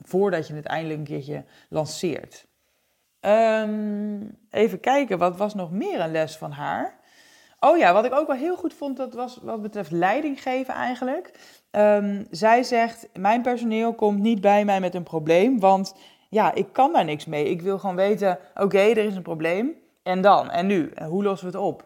voordat 0.00 0.46
je 0.46 0.54
het 0.54 0.66
eindelijk 0.66 0.98
een 0.98 1.04
keertje 1.04 1.44
lanceert. 1.68 2.46
Even 4.50 4.80
kijken, 4.80 5.18
wat 5.18 5.36
was 5.36 5.54
nog 5.54 5.70
meer 5.70 6.00
een 6.00 6.10
les 6.10 6.36
van 6.36 6.50
haar? 6.50 7.00
Oh 7.64 7.78
ja, 7.78 7.92
wat 7.92 8.04
ik 8.04 8.12
ook 8.12 8.26
wel 8.26 8.36
heel 8.36 8.56
goed 8.56 8.74
vond, 8.74 8.96
dat 8.96 9.14
was 9.14 9.38
wat 9.42 9.62
betreft 9.62 9.90
leiding 9.90 10.42
geven 10.42 10.74
eigenlijk. 10.74 11.30
Um, 11.70 12.26
zij 12.30 12.62
zegt, 12.62 13.08
mijn 13.18 13.42
personeel 13.42 13.94
komt 13.94 14.18
niet 14.18 14.40
bij 14.40 14.64
mij 14.64 14.80
met 14.80 14.94
een 14.94 15.02
probleem, 15.02 15.60
want 15.60 15.94
ja, 16.28 16.54
ik 16.54 16.72
kan 16.72 16.92
daar 16.92 17.04
niks 17.04 17.24
mee. 17.24 17.50
Ik 17.50 17.62
wil 17.62 17.78
gewoon 17.78 17.96
weten, 17.96 18.38
oké, 18.54 18.78
er 18.78 18.96
is 18.96 19.16
een 19.16 19.22
probleem. 19.22 19.74
En 20.02 20.20
dan? 20.20 20.50
En 20.50 20.66
nu? 20.66 20.90
En 20.94 21.06
hoe 21.06 21.22
lossen 21.22 21.50
we 21.50 21.56
het 21.56 21.66
op? 21.66 21.84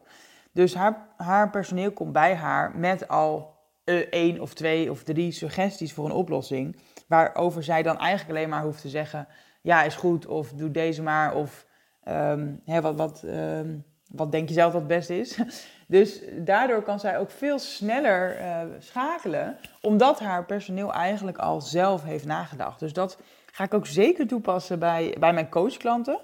Dus 0.52 0.74
haar, 0.74 1.08
haar 1.16 1.50
personeel 1.50 1.92
komt 1.92 2.12
bij 2.12 2.34
haar 2.34 2.76
met 2.76 3.08
al 3.08 3.54
uh, 3.84 4.06
één 4.10 4.40
of 4.40 4.54
twee 4.54 4.90
of 4.90 5.02
drie 5.02 5.32
suggesties 5.32 5.92
voor 5.92 6.04
een 6.04 6.12
oplossing. 6.12 6.80
Waarover 7.08 7.62
zij 7.62 7.82
dan 7.82 7.98
eigenlijk 7.98 8.38
alleen 8.38 8.48
maar 8.48 8.62
hoeft 8.62 8.80
te 8.80 8.88
zeggen: 8.88 9.28
ja, 9.62 9.82
is 9.82 9.94
goed, 9.94 10.26
of 10.26 10.52
doe 10.52 10.70
deze 10.70 11.02
maar, 11.02 11.34
of 11.34 11.66
um, 12.08 12.60
hè, 12.64 12.80
wat, 12.80 12.96
wat, 12.96 13.22
um, 13.24 13.84
wat 14.10 14.32
denk 14.32 14.48
je 14.48 14.54
zelf 14.54 14.72
wat 14.72 14.80
het 14.80 14.90
beste 14.90 15.18
is? 15.18 15.38
Dus 15.88 16.20
daardoor 16.38 16.82
kan 16.82 17.00
zij 17.00 17.18
ook 17.18 17.30
veel 17.30 17.58
sneller 17.58 18.40
uh, 18.40 18.60
schakelen, 18.78 19.56
omdat 19.80 20.20
haar 20.20 20.44
personeel 20.44 20.92
eigenlijk 20.92 21.38
al 21.38 21.60
zelf 21.60 22.02
heeft 22.02 22.24
nagedacht. 22.24 22.80
Dus 22.80 22.92
dat 22.92 23.18
ga 23.52 23.64
ik 23.64 23.74
ook 23.74 23.86
zeker 23.86 24.26
toepassen 24.26 24.78
bij, 24.78 25.16
bij 25.18 25.32
mijn 25.32 25.48
coachklanten. 25.48 26.20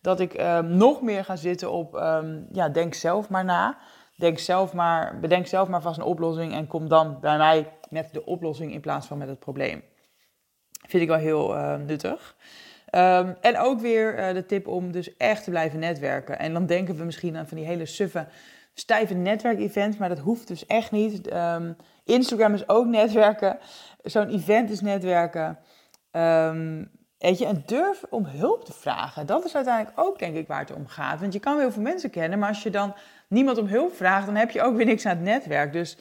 Dat 0.00 0.20
ik 0.20 0.40
um, 0.40 0.66
nog 0.66 1.02
meer 1.02 1.24
ga 1.24 1.36
zitten 1.36 1.70
op, 1.70 1.94
um, 1.94 2.46
ja, 2.52 2.68
denk 2.68 2.94
zelf 2.94 3.28
maar 3.28 3.44
na. 3.44 3.78
Denk 4.16 4.38
zelf 4.38 4.72
maar, 4.72 5.20
bedenk 5.20 5.46
zelf 5.46 5.68
maar 5.68 5.82
vast 5.82 5.98
een 5.98 6.04
oplossing 6.04 6.52
en 6.52 6.66
kom 6.66 6.88
dan 6.88 7.20
bij 7.20 7.36
mij 7.36 7.72
met 7.88 8.12
de 8.12 8.24
oplossing 8.24 8.72
in 8.72 8.80
plaats 8.80 9.06
van 9.06 9.18
met 9.18 9.28
het 9.28 9.38
probleem. 9.38 9.82
Vind 10.88 11.02
ik 11.02 11.08
wel 11.08 11.18
heel 11.18 11.56
uh, 11.56 11.74
nuttig. 11.74 12.36
Um, 12.94 13.36
en 13.40 13.58
ook 13.58 13.80
weer 13.80 14.18
uh, 14.18 14.34
de 14.34 14.46
tip 14.46 14.66
om 14.66 14.92
dus 14.92 15.16
echt 15.16 15.44
te 15.44 15.50
blijven 15.50 15.78
netwerken. 15.78 16.38
En 16.38 16.52
dan 16.52 16.66
denken 16.66 16.96
we 16.96 17.04
misschien 17.04 17.36
aan 17.36 17.48
van 17.48 17.56
die 17.56 17.66
hele 17.66 17.86
suffe, 17.86 18.26
stijve 18.74 19.14
netwerkevents, 19.14 19.96
maar 19.96 20.08
dat 20.08 20.18
hoeft 20.18 20.48
dus 20.48 20.66
echt 20.66 20.90
niet. 20.90 21.32
Um, 21.32 21.76
Instagram 22.04 22.54
is 22.54 22.68
ook 22.68 22.86
netwerken. 22.86 23.58
Zo'n 24.02 24.28
event 24.28 24.70
is 24.70 24.80
netwerken. 24.80 25.58
Um, 26.12 26.90
weet 27.18 27.38
je, 27.38 27.46
en 27.46 27.62
durf 27.66 28.04
om 28.10 28.24
hulp 28.24 28.64
te 28.64 28.72
vragen. 28.72 29.26
Dat 29.26 29.44
is 29.44 29.54
uiteindelijk 29.54 30.00
ook, 30.00 30.18
denk 30.18 30.36
ik, 30.36 30.46
waar 30.46 30.60
het 30.60 30.74
om 30.74 30.86
gaat. 30.86 31.20
Want 31.20 31.32
je 31.32 31.40
kan 31.40 31.52
wel 31.52 31.62
heel 31.62 31.72
veel 31.72 31.82
mensen 31.82 32.10
kennen, 32.10 32.38
maar 32.38 32.48
als 32.48 32.62
je 32.62 32.70
dan 32.70 32.94
niemand 33.28 33.58
om 33.58 33.66
hulp 33.66 33.96
vraagt, 33.96 34.26
dan 34.26 34.36
heb 34.36 34.50
je 34.50 34.62
ook 34.62 34.76
weer 34.76 34.86
niks 34.86 35.06
aan 35.06 35.16
het 35.16 35.24
netwerk. 35.24 35.72
Dus 35.72 35.98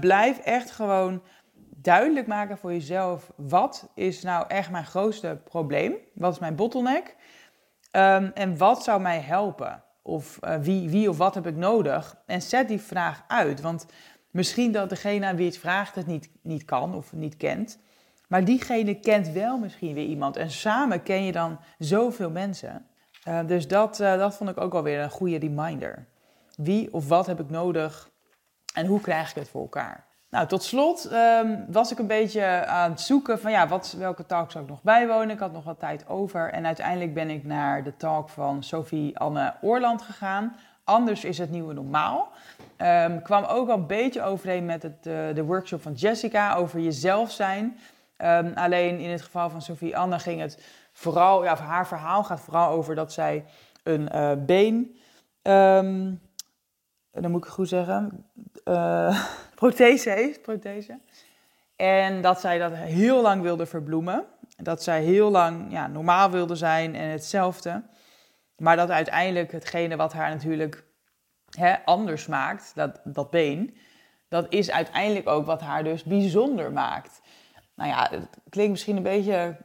blijf 0.00 0.38
echt 0.38 0.70
gewoon 0.70 1.22
duidelijk 1.84 2.26
maken 2.26 2.58
voor 2.58 2.72
jezelf: 2.72 3.32
wat 3.36 3.90
is 3.94 4.22
nou 4.22 4.44
echt 4.48 4.70
mijn 4.70 4.86
grootste 4.86 5.40
probleem? 5.44 5.94
Wat 6.14 6.32
is 6.32 6.38
mijn 6.38 6.56
bottleneck? 6.56 7.16
Um, 7.92 8.30
en 8.34 8.56
wat 8.56 8.82
zou 8.84 9.00
mij 9.00 9.20
helpen? 9.20 9.82
Of 10.02 10.38
uh, 10.44 10.56
wie, 10.56 10.88
wie 10.88 11.08
of 11.08 11.16
wat 11.16 11.34
heb 11.34 11.46
ik 11.46 11.56
nodig? 11.56 12.16
En 12.26 12.42
zet 12.42 12.68
die 12.68 12.80
vraag 12.80 13.24
uit. 13.28 13.60
Want 13.60 13.86
misschien 14.30 14.72
dat 14.72 14.88
degene 14.88 15.26
aan 15.26 15.36
wie 15.36 15.46
het 15.46 15.58
vraagt 15.58 15.94
het 15.94 16.06
niet, 16.06 16.30
niet 16.42 16.64
kan 16.64 16.94
of 16.94 17.12
niet 17.12 17.36
kent. 17.36 17.78
Maar 18.28 18.44
diegene 18.44 19.00
kent 19.00 19.28
wel 19.28 19.58
misschien 19.58 19.94
weer 19.94 20.06
iemand. 20.06 20.36
En 20.36 20.50
samen 20.50 21.02
ken 21.02 21.24
je 21.24 21.32
dan 21.32 21.58
zoveel 21.78 22.30
mensen. 22.30 22.86
Uh, 23.28 23.46
dus 23.46 23.68
dat, 23.68 24.00
uh, 24.00 24.18
dat 24.18 24.36
vond 24.36 24.50
ik 24.50 24.60
ook 24.60 24.74
alweer 24.74 25.00
een 25.00 25.10
goede 25.10 25.38
reminder. 25.38 26.06
Wie 26.56 26.92
of 26.92 27.08
wat 27.08 27.26
heb 27.26 27.40
ik 27.40 27.50
nodig 27.50 28.10
en 28.74 28.86
hoe 28.86 29.00
krijg 29.00 29.30
ik 29.30 29.34
het 29.34 29.48
voor 29.48 29.60
elkaar? 29.60 30.06
Nou, 30.34 30.46
tot 30.46 30.62
slot 30.62 31.12
um, 31.12 31.64
was 31.68 31.92
ik 31.92 31.98
een 31.98 32.06
beetje 32.06 32.66
aan 32.66 32.90
het 32.90 33.00
zoeken 33.00 33.40
van 33.40 33.50
ja, 33.50 33.68
wat, 33.68 33.94
welke 33.98 34.26
talk 34.26 34.50
zou 34.50 34.64
ik 34.64 34.70
nog 34.70 34.82
bijwonen. 34.82 35.30
Ik 35.30 35.38
had 35.38 35.52
nog 35.52 35.64
wat 35.64 35.78
tijd 35.78 36.08
over 36.08 36.50
en 36.50 36.66
uiteindelijk 36.66 37.14
ben 37.14 37.30
ik 37.30 37.44
naar 37.44 37.84
de 37.84 37.96
talk 37.96 38.28
van 38.28 38.62
Sophie 38.62 39.18
Anne 39.18 39.54
Oorland 39.60 40.02
gegaan. 40.02 40.56
Anders 40.84 41.24
is 41.24 41.38
het 41.38 41.50
nieuwe 41.50 41.74
normaal. 41.74 42.28
Um, 42.78 43.22
kwam 43.22 43.44
ook 43.44 43.68
al 43.68 43.76
een 43.76 43.86
beetje 43.86 44.22
overeen 44.22 44.64
met 44.64 44.82
het, 44.82 45.06
uh, 45.06 45.14
de 45.34 45.44
workshop 45.44 45.82
van 45.82 45.92
Jessica 45.92 46.54
over 46.54 46.80
jezelf 46.80 47.30
zijn. 47.30 47.78
Um, 48.18 48.52
alleen 48.54 48.98
in 48.98 49.10
het 49.10 49.22
geval 49.22 49.50
van 49.50 49.62
Sophie 49.62 49.96
Anne 49.96 50.18
ging 50.18 50.40
het 50.40 50.58
vooral, 50.92 51.44
ja, 51.44 51.56
haar 51.56 51.86
verhaal 51.86 52.24
gaat 52.24 52.40
vooral 52.40 52.68
over 52.68 52.94
dat 52.94 53.12
zij 53.12 53.44
een 53.82 54.08
uh, 54.14 54.32
been, 54.38 54.96
dan 57.14 57.30
moet 57.30 57.44
ik 57.44 57.50
goed 57.50 57.68
zeggen, 57.68 58.26
uh, 58.64 59.24
prothese 59.54 60.10
heeft, 60.10 60.42
prothese. 60.42 60.98
En 61.76 62.22
dat 62.22 62.40
zij 62.40 62.58
dat 62.58 62.72
heel 62.74 63.22
lang 63.22 63.42
wilde 63.42 63.66
verbloemen. 63.66 64.24
Dat 64.56 64.82
zij 64.82 65.02
heel 65.02 65.30
lang 65.30 65.72
ja, 65.72 65.86
normaal 65.86 66.30
wilde 66.30 66.54
zijn 66.54 66.94
en 66.94 67.08
hetzelfde. 67.08 67.82
Maar 68.56 68.76
dat 68.76 68.90
uiteindelijk 68.90 69.52
hetgene 69.52 69.96
wat 69.96 70.12
haar 70.12 70.30
natuurlijk 70.30 70.84
hè, 71.50 71.84
anders 71.84 72.26
maakt, 72.26 72.72
dat, 72.74 73.00
dat 73.04 73.30
been, 73.30 73.76
dat 74.28 74.46
is 74.48 74.70
uiteindelijk 74.70 75.28
ook 75.28 75.46
wat 75.46 75.60
haar 75.60 75.84
dus 75.84 76.02
bijzonder 76.02 76.72
maakt. 76.72 77.20
Nou 77.74 77.90
ja, 77.90 78.08
het 78.10 78.28
klinkt 78.48 78.70
misschien 78.70 78.96
een 78.96 79.02
beetje 79.02 79.56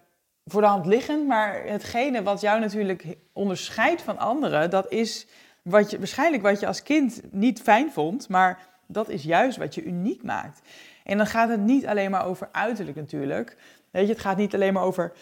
voor 0.46 0.62
de 0.62 0.68
hand 0.68 0.86
liggend, 0.86 1.28
maar 1.28 1.64
hetgene 1.64 2.24
wat 2.24 2.42
jou 2.42 2.60
natuurlijk 2.60 3.18
onderscheidt 3.34 4.02
van 4.02 4.18
anderen, 4.18 4.70
dat 4.70 4.92
is 4.92 5.28
wat 5.70 5.92
je, 5.92 5.98
waarschijnlijk 5.98 6.44
wat 6.44 6.60
je 6.60 6.68
als 6.68 6.84
kind 6.84 7.22
niet 7.32 7.62
fijn 7.62 7.92
vond, 7.92 8.30
maar 8.30 8.68
dat 8.88 9.10
is 9.10 9.24
juist 9.24 9.58
wat 9.58 9.76
je 9.76 9.84
uniek 9.84 10.24
maakt. 10.24 10.62
En 11.04 11.18
dan 11.18 11.28
gaat 11.28 11.50
het 11.50 11.60
niet 11.60 11.88
alleen 11.88 12.12
maar 12.12 12.26
over 12.26 12.50
uiterlijk 12.52 12.98
natuurlijk. 12.98 13.58
Weet 13.92 14.08
je, 14.08 14.14
het 14.14 14.22
gaat 14.22 14.38
niet 14.38 14.54
alleen 14.54 14.74
maar 14.74 14.84
over 14.84 15.14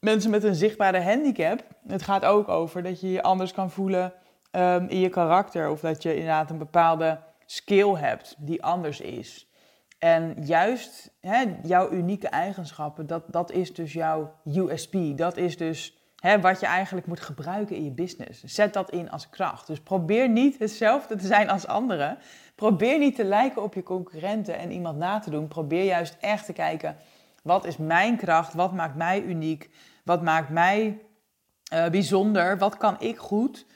mensen 0.00 0.30
met 0.30 0.44
een 0.44 0.54
zichtbare 0.54 1.00
handicap. 1.00 1.64
Het 1.86 2.02
gaat 2.02 2.24
ook 2.24 2.48
over 2.48 2.82
dat 2.82 3.00
je 3.00 3.10
je 3.10 3.22
anders 3.22 3.52
kan 3.52 3.70
voelen 3.70 4.12
um, 4.52 4.88
in 4.88 5.00
je 5.00 5.08
karakter. 5.08 5.70
Of 5.70 5.80
dat 5.80 6.02
je 6.02 6.14
inderdaad 6.14 6.50
een 6.50 6.58
bepaalde 6.58 7.18
skill 7.46 7.94
hebt 7.94 8.34
die 8.38 8.62
anders 8.62 9.00
is. 9.00 9.50
En 9.98 10.36
juist 10.40 11.10
hè, 11.20 11.44
jouw 11.62 11.90
unieke 11.90 12.28
eigenschappen, 12.28 13.06
dat, 13.06 13.22
dat 13.26 13.52
is 13.52 13.74
dus 13.74 13.92
jouw 13.92 14.34
USP. 14.44 14.96
Dat 15.16 15.36
is 15.36 15.56
dus 15.56 16.05
wat 16.40 16.60
je 16.60 16.66
eigenlijk 16.66 17.06
moet 17.06 17.20
gebruiken 17.20 17.76
in 17.76 17.84
je 17.84 17.90
business. 17.90 18.44
Zet 18.44 18.72
dat 18.72 18.90
in 18.90 19.10
als 19.10 19.30
kracht. 19.30 19.66
Dus 19.66 19.80
probeer 19.80 20.28
niet 20.28 20.58
hetzelfde 20.58 21.16
te 21.16 21.26
zijn 21.26 21.50
als 21.50 21.66
anderen. 21.66 22.18
Probeer 22.54 22.98
niet 22.98 23.14
te 23.16 23.24
lijken 23.24 23.62
op 23.62 23.74
je 23.74 23.82
concurrenten 23.82 24.58
en 24.58 24.70
iemand 24.70 24.98
na 24.98 25.18
te 25.18 25.30
doen. 25.30 25.48
Probeer 25.48 25.84
juist 25.84 26.16
echt 26.20 26.46
te 26.46 26.52
kijken, 26.52 26.96
wat 27.42 27.66
is 27.66 27.76
mijn 27.76 28.16
kracht? 28.16 28.54
Wat 28.54 28.72
maakt 28.72 28.96
mij 28.96 29.22
uniek? 29.22 29.70
Wat 30.04 30.22
maakt 30.22 30.48
mij 30.48 30.98
uh, 31.72 31.88
bijzonder? 31.88 32.58
Wat 32.58 32.76
kan 32.76 33.00
ik 33.00 33.18
goed? 33.18 33.66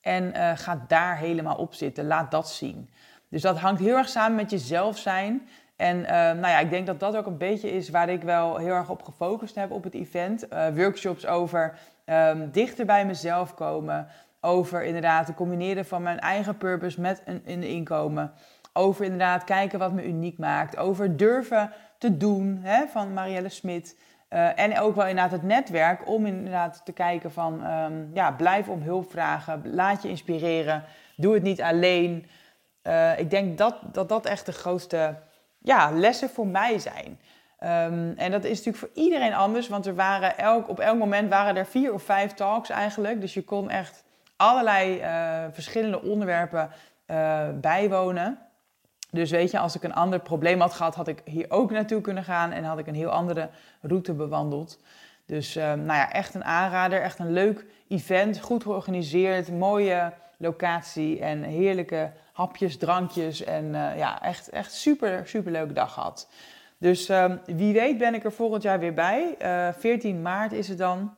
En 0.00 0.24
uh, 0.24 0.50
ga 0.54 0.84
daar 0.88 1.16
helemaal 1.16 1.56
op 1.56 1.74
zitten. 1.74 2.06
Laat 2.06 2.30
dat 2.30 2.50
zien. 2.50 2.90
Dus 3.28 3.42
dat 3.42 3.58
hangt 3.58 3.80
heel 3.80 3.96
erg 3.96 4.08
samen 4.08 4.36
met 4.36 4.50
jezelf 4.50 4.98
zijn. 4.98 5.48
En 5.76 5.98
uh, 5.98 6.06
nou 6.08 6.46
ja, 6.46 6.58
ik 6.58 6.70
denk 6.70 6.86
dat 6.86 7.00
dat 7.00 7.16
ook 7.16 7.26
een 7.26 7.38
beetje 7.38 7.70
is 7.70 7.88
waar 7.88 8.08
ik 8.08 8.22
wel 8.22 8.56
heel 8.56 8.74
erg 8.74 8.90
op 8.90 9.02
gefocust 9.02 9.54
heb 9.54 9.70
op 9.70 9.84
het 9.84 9.94
event. 9.94 10.52
Uh, 10.52 10.66
workshops 10.74 11.26
over 11.26 11.78
um, 12.06 12.50
dichter 12.50 12.86
bij 12.86 13.06
mezelf 13.06 13.54
komen. 13.54 14.06
Over 14.40 14.84
inderdaad 14.84 15.26
het 15.26 15.36
combineren 15.36 15.84
van 15.84 16.02
mijn 16.02 16.20
eigen 16.20 16.56
purpose 16.56 17.00
met 17.00 17.22
een, 17.44 17.62
inkomen. 17.62 18.32
Over 18.72 19.04
inderdaad 19.04 19.44
kijken 19.44 19.78
wat 19.78 19.92
me 19.92 20.04
uniek 20.04 20.38
maakt. 20.38 20.76
Over 20.76 21.16
durven 21.16 21.72
te 21.98 22.16
doen 22.16 22.58
hè, 22.62 22.86
van 22.86 23.12
Marielle 23.12 23.48
Smit. 23.48 23.98
Uh, 24.30 24.58
en 24.58 24.80
ook 24.80 24.94
wel 24.94 25.06
inderdaad 25.06 25.32
het 25.32 25.42
netwerk 25.42 26.08
om 26.08 26.26
inderdaad 26.26 26.80
te 26.84 26.92
kijken 26.92 27.32
van 27.32 27.66
um, 27.66 28.10
ja, 28.14 28.32
blijf 28.32 28.68
om 28.68 28.82
hulp 28.82 29.10
vragen. 29.10 29.74
Laat 29.74 30.02
je 30.02 30.08
inspireren. 30.08 30.84
Doe 31.16 31.34
het 31.34 31.42
niet 31.42 31.62
alleen. 31.62 32.26
Ik 33.16 33.30
denk 33.30 33.58
dat, 33.58 33.76
dat 33.92 34.08
dat 34.08 34.26
echt 34.26 34.46
de 34.46 34.52
grootste 34.52 35.14
ja, 35.64 35.90
lessen 35.90 36.30
voor 36.30 36.46
mij 36.46 36.78
zijn. 36.78 37.20
Um, 37.60 38.14
en 38.16 38.30
dat 38.30 38.44
is 38.44 38.64
natuurlijk 38.64 38.76
voor 38.76 39.02
iedereen 39.04 39.34
anders, 39.34 39.68
want 39.68 39.86
er 39.86 39.94
waren 39.94 40.38
elk, 40.38 40.68
op 40.68 40.80
elk 40.80 40.98
moment 40.98 41.30
waren 41.30 41.56
er 41.56 41.66
vier 41.66 41.92
of 41.92 42.02
vijf 42.02 42.32
talks 42.32 42.70
eigenlijk. 42.70 43.20
Dus 43.20 43.34
je 43.34 43.44
kon 43.44 43.70
echt 43.70 44.04
allerlei 44.36 45.00
uh, 45.00 45.44
verschillende 45.52 46.02
onderwerpen 46.02 46.70
uh, 47.06 47.48
bijwonen. 47.60 48.38
Dus 49.10 49.30
weet 49.30 49.50
je, 49.50 49.58
als 49.58 49.74
ik 49.74 49.82
een 49.82 49.94
ander 49.94 50.20
probleem 50.20 50.60
had 50.60 50.72
gehad, 50.72 50.94
had 50.94 51.08
ik 51.08 51.22
hier 51.24 51.46
ook 51.48 51.70
naartoe 51.70 52.00
kunnen 52.00 52.24
gaan 52.24 52.52
en 52.52 52.64
had 52.64 52.78
ik 52.78 52.86
een 52.86 52.94
heel 52.94 53.10
andere 53.10 53.48
route 53.80 54.12
bewandeld. 54.12 54.78
Dus 55.26 55.56
um, 55.56 55.62
nou 55.62 55.98
ja, 55.98 56.12
echt 56.12 56.34
een 56.34 56.44
aanrader, 56.44 57.00
echt 57.00 57.18
een 57.18 57.32
leuk 57.32 57.64
event, 57.88 58.40
goed 58.40 58.62
georganiseerd, 58.62 59.50
mooie 59.50 60.12
locatie 60.44 61.20
en 61.20 61.42
heerlijke 61.42 62.12
hapjes, 62.32 62.76
drankjes 62.76 63.44
en 63.44 63.64
uh, 63.64 63.96
ja, 63.96 64.22
echt, 64.22 64.48
echt 64.48 64.72
super, 64.72 65.28
super 65.28 65.52
leuke 65.52 65.72
dag 65.72 65.92
gehad. 65.92 66.28
Dus 66.78 67.08
um, 67.08 67.40
wie 67.46 67.72
weet 67.72 67.98
ben 67.98 68.14
ik 68.14 68.24
er 68.24 68.32
volgend 68.32 68.62
jaar 68.62 68.78
weer 68.78 68.94
bij. 68.94 69.34
Uh, 69.42 69.68
14 69.78 70.22
maart 70.22 70.52
is 70.52 70.68
het 70.68 70.78
dan. 70.78 71.14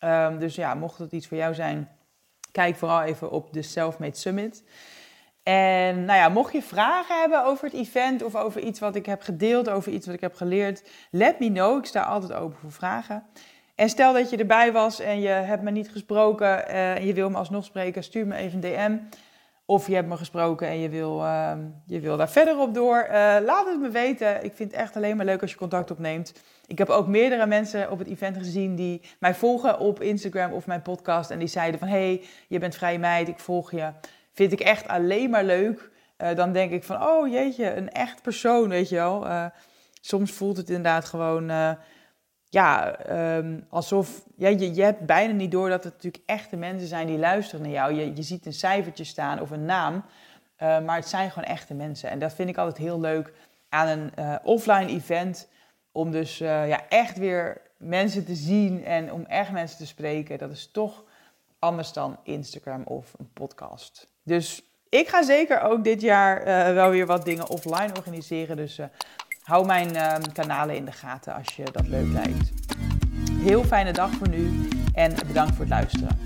Um, 0.00 0.38
dus 0.38 0.54
ja, 0.54 0.74
mocht 0.74 0.98
het 0.98 1.12
iets 1.12 1.26
voor 1.26 1.36
jou 1.36 1.54
zijn, 1.54 1.88
kijk 2.52 2.76
vooral 2.76 3.02
even 3.02 3.30
op 3.30 3.52
de 3.52 3.62
Selfmade 3.62 4.16
Summit. 4.16 4.64
En 5.42 6.04
nou 6.04 6.18
ja, 6.18 6.28
mocht 6.28 6.52
je 6.52 6.62
vragen 6.62 7.20
hebben 7.20 7.44
over 7.44 7.64
het 7.64 7.74
event 7.74 8.22
of 8.22 8.34
over 8.34 8.60
iets 8.60 8.80
wat 8.80 8.96
ik 8.96 9.06
heb 9.06 9.22
gedeeld, 9.22 9.68
over 9.68 9.92
iets 9.92 10.06
wat 10.06 10.14
ik 10.14 10.20
heb 10.20 10.34
geleerd, 10.34 10.82
let 11.10 11.38
me 11.38 11.52
know. 11.52 11.78
Ik 11.78 11.84
sta 11.84 12.02
altijd 12.02 12.32
open 12.32 12.58
voor 12.58 12.72
vragen. 12.72 13.26
En 13.76 13.88
stel 13.88 14.12
dat 14.12 14.30
je 14.30 14.36
erbij 14.36 14.72
was 14.72 15.00
en 15.00 15.20
je 15.20 15.28
hebt 15.28 15.62
me 15.62 15.70
niet 15.70 15.90
gesproken 15.90 16.68
en 16.68 17.06
je 17.06 17.12
wil 17.12 17.30
me 17.30 17.36
alsnog 17.36 17.64
spreken, 17.64 18.04
stuur 18.04 18.26
me 18.26 18.34
even 18.34 18.64
een 18.64 18.72
DM. 18.72 18.96
Of 19.64 19.86
je 19.86 19.94
hebt 19.94 20.08
me 20.08 20.16
gesproken 20.16 20.68
en 20.68 20.78
je 20.78 20.88
wil, 20.88 21.20
uh, 21.20 21.52
je 21.86 22.00
wil 22.00 22.16
daar 22.16 22.30
verder 22.30 22.58
op 22.58 22.74
door. 22.74 23.06
Uh, 23.06 23.12
laat 23.44 23.66
het 23.66 23.80
me 23.80 23.88
weten. 23.88 24.44
Ik 24.44 24.52
vind 24.54 24.70
het 24.70 24.80
echt 24.80 24.96
alleen 24.96 25.16
maar 25.16 25.26
leuk 25.26 25.40
als 25.40 25.50
je 25.50 25.56
contact 25.56 25.90
opneemt. 25.90 26.32
Ik 26.66 26.78
heb 26.78 26.88
ook 26.88 27.06
meerdere 27.06 27.46
mensen 27.46 27.90
op 27.90 27.98
het 27.98 28.08
event 28.08 28.36
gezien 28.36 28.74
die 28.74 29.02
mij 29.18 29.34
volgen 29.34 29.78
op 29.78 30.00
Instagram 30.00 30.52
of 30.52 30.66
mijn 30.66 30.82
podcast. 30.82 31.30
En 31.30 31.38
die 31.38 31.48
zeiden 31.48 31.80
van, 31.80 31.88
hey, 31.88 32.22
je 32.48 32.58
bent 32.58 32.76
vrije 32.76 32.98
meid, 32.98 33.28
ik 33.28 33.38
volg 33.38 33.70
je. 33.70 33.92
Vind 34.32 34.52
ik 34.52 34.60
echt 34.60 34.88
alleen 34.88 35.30
maar 35.30 35.44
leuk. 35.44 35.90
Uh, 36.22 36.34
dan 36.34 36.52
denk 36.52 36.70
ik 36.70 36.84
van, 36.84 37.02
oh 37.02 37.28
jeetje, 37.28 37.74
een 37.74 37.90
echt 37.90 38.22
persoon, 38.22 38.68
weet 38.68 38.88
je 38.88 38.96
wel. 38.96 39.26
soms 40.00 40.32
voelt 40.32 40.56
het 40.56 40.68
inderdaad 40.68 41.04
gewoon 41.04 41.50
ja, 42.48 42.96
ehm, 42.96 43.60
alsof 43.68 44.24
ja, 44.36 44.48
je, 44.48 44.74
je 44.74 44.82
hebt 44.82 45.06
bijna 45.06 45.32
niet 45.32 45.50
door 45.50 45.68
dat 45.68 45.84
het 45.84 45.92
natuurlijk 45.92 46.22
echte 46.26 46.56
mensen 46.56 46.88
zijn 46.88 47.06
die 47.06 47.18
luisteren 47.18 47.62
naar 47.62 47.70
jou. 47.74 47.94
Je, 47.94 48.14
je 48.14 48.22
ziet 48.22 48.46
een 48.46 48.52
cijfertje 48.52 49.04
staan 49.04 49.40
of 49.40 49.50
een 49.50 49.64
naam, 49.64 50.04
eh, 50.56 50.80
maar 50.80 50.96
het 50.96 51.08
zijn 51.08 51.30
gewoon 51.30 51.48
echte 51.48 51.74
mensen. 51.74 52.10
En 52.10 52.18
dat 52.18 52.32
vind 52.32 52.48
ik 52.48 52.56
altijd 52.56 52.76
heel 52.76 53.00
leuk 53.00 53.32
aan 53.68 53.88
een 53.88 54.12
uh, 54.18 54.34
offline 54.42 54.86
event. 54.86 55.48
Om 55.92 56.10
dus 56.10 56.40
uh, 56.40 56.68
ja, 56.68 56.88
echt 56.88 57.18
weer 57.18 57.60
mensen 57.76 58.24
te 58.24 58.34
zien 58.34 58.84
en 58.84 59.12
om 59.12 59.24
echt 59.24 59.52
mensen 59.52 59.78
te 59.78 59.86
spreken. 59.86 60.38
Dat 60.38 60.50
is 60.50 60.70
toch 60.70 61.04
anders 61.58 61.92
dan 61.92 62.18
Instagram 62.22 62.82
of 62.84 63.12
een 63.18 63.32
podcast. 63.32 64.08
Dus 64.22 64.62
ik 64.88 65.08
ga 65.08 65.22
zeker 65.22 65.60
ook 65.60 65.84
dit 65.84 66.00
jaar 66.00 66.44
wel 66.74 66.90
weer 66.90 67.06
wat 67.06 67.24
dingen 67.24 67.48
offline 67.48 67.94
organiseren. 67.96 68.56
Dus 68.56 68.80
hou 69.46 69.66
mijn 69.66 69.94
uh, 69.94 70.12
kanalen 70.32 70.76
in 70.76 70.84
de 70.84 70.92
gaten 70.92 71.34
als 71.34 71.56
je 71.56 71.64
dat 71.72 71.88
leuk 71.88 72.12
lijkt. 72.12 72.52
Heel 73.32 73.64
fijne 73.64 73.92
dag 73.92 74.10
voor 74.10 74.28
nu 74.28 74.68
en 74.94 75.14
bedankt 75.26 75.50
voor 75.50 75.64
het 75.64 75.68
luisteren. 75.68 76.18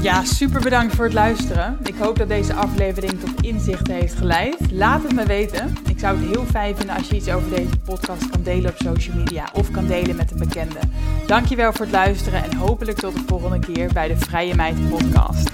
Ja, 0.00 0.24
super 0.24 0.60
bedankt 0.60 0.94
voor 0.94 1.04
het 1.04 1.14
luisteren. 1.14 1.78
Ik 1.82 1.94
hoop 1.94 2.18
dat 2.18 2.28
deze 2.28 2.54
aflevering 2.54 3.20
tot 3.20 3.42
inzichten 3.42 3.94
heeft 3.94 4.14
geleid. 4.14 4.70
Laat 4.70 5.02
het 5.02 5.14
me 5.14 5.26
weten. 5.26 5.76
Ik 5.88 5.98
zou 5.98 6.18
het 6.18 6.28
heel 6.28 6.44
fijn 6.44 6.76
vinden 6.76 6.96
als 6.96 7.08
je 7.08 7.16
iets 7.16 7.28
over 7.28 7.50
deze 7.50 7.78
podcast 7.78 8.30
kan 8.30 8.42
delen 8.42 8.70
op 8.70 8.76
social 8.76 9.16
media 9.16 9.48
of 9.52 9.70
kan 9.70 9.86
delen 9.86 10.16
met 10.16 10.30
een 10.30 10.38
bekende. 10.38 10.78
Dankjewel 11.26 11.72
voor 11.72 11.84
het 11.84 11.94
luisteren 11.94 12.44
en 12.44 12.56
hopelijk 12.56 12.98
tot 12.98 13.14
de 13.14 13.22
volgende 13.26 13.58
keer 13.58 13.92
bij 13.92 14.08
de 14.08 14.16
Vrije 14.16 14.54
Meid 14.54 14.88
podcast. 14.88 15.50